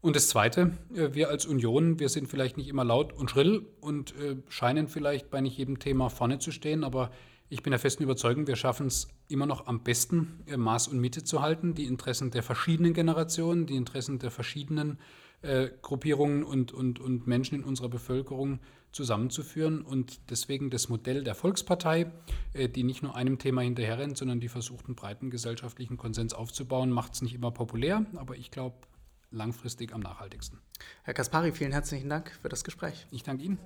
Und 0.00 0.14
das 0.14 0.28
Zweite, 0.28 0.78
äh, 0.94 1.14
wir 1.14 1.30
als 1.30 1.46
Union, 1.46 1.98
wir 1.98 2.08
sind 2.08 2.28
vielleicht 2.28 2.56
nicht 2.56 2.68
immer 2.68 2.84
laut 2.84 3.12
und 3.12 3.30
schrill 3.30 3.66
und 3.80 4.14
äh, 4.16 4.36
scheinen 4.48 4.86
vielleicht 4.86 5.30
bei 5.30 5.40
nicht 5.40 5.58
jedem 5.58 5.80
Thema 5.80 6.10
vorne 6.10 6.38
zu 6.38 6.52
stehen, 6.52 6.84
aber 6.84 7.10
ich 7.48 7.62
bin 7.62 7.72
der 7.72 7.80
festen 7.80 8.04
Überzeugung, 8.04 8.46
wir 8.46 8.56
schaffen 8.56 8.86
es 8.86 9.08
immer 9.28 9.46
noch 9.46 9.66
am 9.66 9.82
besten, 9.82 10.44
äh, 10.46 10.56
Maß 10.56 10.88
und 10.88 11.00
Mitte 11.00 11.24
zu 11.24 11.42
halten, 11.42 11.74
die 11.74 11.86
Interessen 11.86 12.30
der 12.30 12.44
verschiedenen 12.44 12.94
Generationen, 12.94 13.66
die 13.66 13.76
Interessen 13.76 14.20
der 14.20 14.30
verschiedenen 14.30 14.92
äh, 14.92 15.21
Gruppierungen 15.82 16.44
und, 16.44 16.72
und, 16.72 17.00
und 17.00 17.26
Menschen 17.26 17.56
in 17.56 17.64
unserer 17.64 17.88
Bevölkerung 17.88 18.60
zusammenzuführen 18.92 19.82
und 19.82 20.30
deswegen 20.30 20.70
das 20.70 20.88
Modell 20.88 21.24
der 21.24 21.34
Volkspartei, 21.34 22.12
äh, 22.52 22.68
die 22.68 22.84
nicht 22.84 23.02
nur 23.02 23.16
einem 23.16 23.38
Thema 23.38 23.62
hinterherrennt, 23.62 24.18
sondern 24.18 24.38
die 24.38 24.48
versucht, 24.48 24.86
einen 24.86 24.94
breiten 24.94 25.30
gesellschaftlichen 25.30 25.96
Konsens 25.96 26.34
aufzubauen, 26.34 26.90
macht 26.90 27.14
es 27.14 27.22
nicht 27.22 27.34
immer 27.34 27.50
populär, 27.50 28.04
aber 28.16 28.36
ich 28.36 28.50
glaube 28.50 28.76
langfristig 29.30 29.94
am 29.94 30.00
nachhaltigsten. 30.00 30.60
Herr 31.04 31.14
Kaspari, 31.14 31.52
vielen 31.52 31.72
herzlichen 31.72 32.08
Dank 32.10 32.30
für 32.42 32.50
das 32.50 32.64
Gespräch. 32.64 33.06
Ich 33.10 33.22
danke 33.22 33.44
Ihnen. 33.44 33.58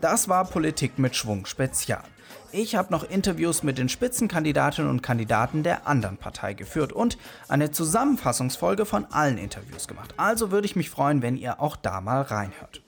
Das 0.00 0.28
war 0.28 0.44
Politik 0.44 0.98
mit 0.98 1.16
Schwung 1.16 1.46
Spezial. 1.46 2.04
Ich 2.50 2.74
habe 2.74 2.90
noch 2.90 3.08
Interviews 3.08 3.62
mit 3.62 3.76
den 3.76 3.90
Spitzenkandidatinnen 3.90 4.90
und 4.90 5.02
Kandidaten 5.02 5.62
der 5.62 5.86
anderen 5.86 6.16
Partei 6.16 6.54
geführt 6.54 6.92
und 6.92 7.18
eine 7.48 7.70
Zusammenfassungsfolge 7.70 8.86
von 8.86 9.04
allen 9.10 9.36
Interviews 9.36 9.86
gemacht. 9.86 10.14
Also 10.16 10.50
würde 10.50 10.66
ich 10.66 10.74
mich 10.74 10.88
freuen, 10.88 11.20
wenn 11.20 11.36
ihr 11.36 11.60
auch 11.60 11.76
da 11.76 12.00
mal 12.00 12.22
reinhört. 12.22 12.82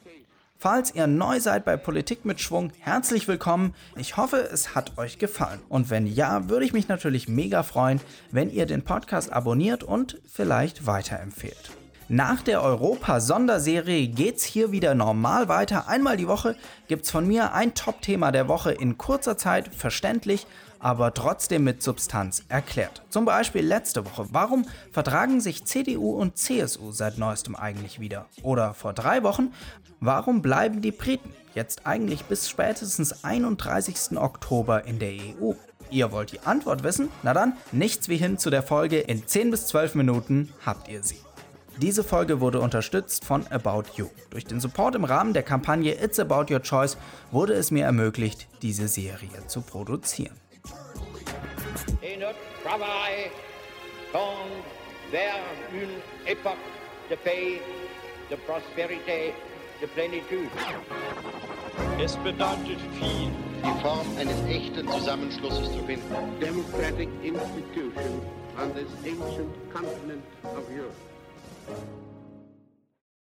Falls 0.57 0.95
ihr 0.95 1.07
neu 1.07 1.41
seid 1.41 1.65
bei 1.65 1.77
Politik 1.77 2.25
mit 2.25 2.41
Schwung, 2.41 2.73
herzlich 2.81 3.29
willkommen. 3.29 3.75
Ich 3.97 4.17
hoffe, 4.17 4.37
es 4.37 4.75
hat 4.75 4.99
euch 4.99 5.19
gefallen. 5.19 5.61
Und 5.69 5.91
wenn 5.91 6.07
ja, 6.07 6.49
würde 6.49 6.65
ich 6.65 6.73
mich 6.73 6.89
natürlich 6.89 7.29
mega 7.29 7.63
freuen, 7.63 8.01
wenn 8.31 8.51
ihr 8.51 8.67
den 8.67 8.83
Podcast 8.83 9.33
abonniert 9.33 9.83
und 9.83 10.21
vielleicht 10.27 10.87
weiterempfehlt. 10.87 11.71
Nach 12.13 12.43
der 12.43 12.61
Europa-Sonderserie 12.61 14.09
geht's 14.09 14.43
hier 14.43 14.73
wieder 14.73 14.97
normal 14.97 15.47
weiter. 15.47 15.87
Einmal 15.87 16.17
die 16.17 16.27
Woche 16.27 16.57
gibt's 16.89 17.09
von 17.09 17.25
mir 17.25 17.55
ein 17.55 17.73
Top-Thema 17.75 18.33
der 18.33 18.49
Woche 18.49 18.73
in 18.73 18.99
kurzer 18.99 19.39
Zeit, 19.39 19.73
verständlich 19.73 20.49
aber 20.81 21.15
trotzdem 21.15 21.63
mit 21.63 21.85
Substanz 21.85 22.43
erklärt. 22.49 23.03
Zum 23.11 23.27
Beispiel 23.27 23.65
letzte 23.65 24.05
Woche, 24.05 24.27
warum 24.33 24.67
vertragen 24.91 25.41
sich 25.41 25.65
CDU 25.67 26.11
und 26.11 26.37
CSU 26.37 26.91
seit 26.91 27.17
neuestem 27.17 27.55
eigentlich 27.55 28.01
wieder? 28.01 28.27
Oder 28.43 28.75
vor 28.75 28.93
drei 28.93 29.23
Wochen, 29.23 29.53
warum 30.01 30.43
bleiben 30.43 30.83
die 30.83 30.91
Briten 30.91 31.33
jetzt 31.55 31.87
eigentlich 31.87 32.25
bis 32.25 32.49
spätestens 32.49 33.23
31. 33.23 34.19
Oktober 34.19 34.85
in 34.85 34.99
der 34.99 35.13
EU? 35.13 35.53
Ihr 35.91 36.11
wollt 36.11 36.33
die 36.33 36.41
Antwort 36.41 36.83
wissen? 36.83 37.09
Na 37.23 37.35
dann, 37.35 37.53
nichts 37.71 38.09
wie 38.09 38.17
hin 38.17 38.37
zu 38.37 38.51
der 38.51 38.65
Folge. 38.65 38.99
In 38.99 39.29
10 39.29 39.53
bis 39.53 39.69
12 39.69 39.95
Minuten 39.95 40.53
habt 40.67 40.89
ihr 40.89 41.05
sie. 41.05 41.21
Diese 41.81 42.05
Folge 42.05 42.41
wurde 42.41 42.61
unterstützt 42.61 43.25
von 43.25 43.47
About 43.47 43.85
You. 43.97 44.09
Durch 44.29 44.45
den 44.45 44.61
Support 44.61 44.97
im 44.97 45.05
Rahmen 45.05 45.33
der 45.33 45.43
Kampagne 45.43 45.95
It's 45.95 46.21
About 46.21 46.53
Your 46.53 46.61
Choice 46.61 46.99
wurde 47.31 47.55
es 47.55 47.71
mir 47.71 47.87
ermöglicht, 47.87 48.49
diese 48.61 48.87
Serie 48.87 49.47
zu 49.47 49.63
produzieren. 49.63 50.37
et 52.03 52.19
notre 52.19 52.37
travail 52.63 53.31
tendent 54.13 54.63
vers 55.11 55.41
une 55.73 56.03
époque 56.27 56.67
de 57.09 57.17
paix, 57.17 57.61
de 58.31 58.37
prospérité, 58.47 59.33
de 59.81 59.87
plénitude. 59.87 60.51
Es 61.99 62.15
bedeutet 62.17 62.79
viel, 62.99 63.31
die 63.65 63.81
Form 63.81 64.07
eines 64.19 64.39
echten 64.47 64.87
Zusammenschlusses 64.87 65.73
zu 65.73 65.83
finden. 65.87 66.15
Democratic 66.41 67.09
institution 67.23 68.21
on 68.59 68.75
this 68.75 68.91
ancient 69.07 69.51
continent 69.73 70.23
of 70.45 70.69
Europe. 70.71 71.10
Thank 71.67 71.79
you. 71.79 72.00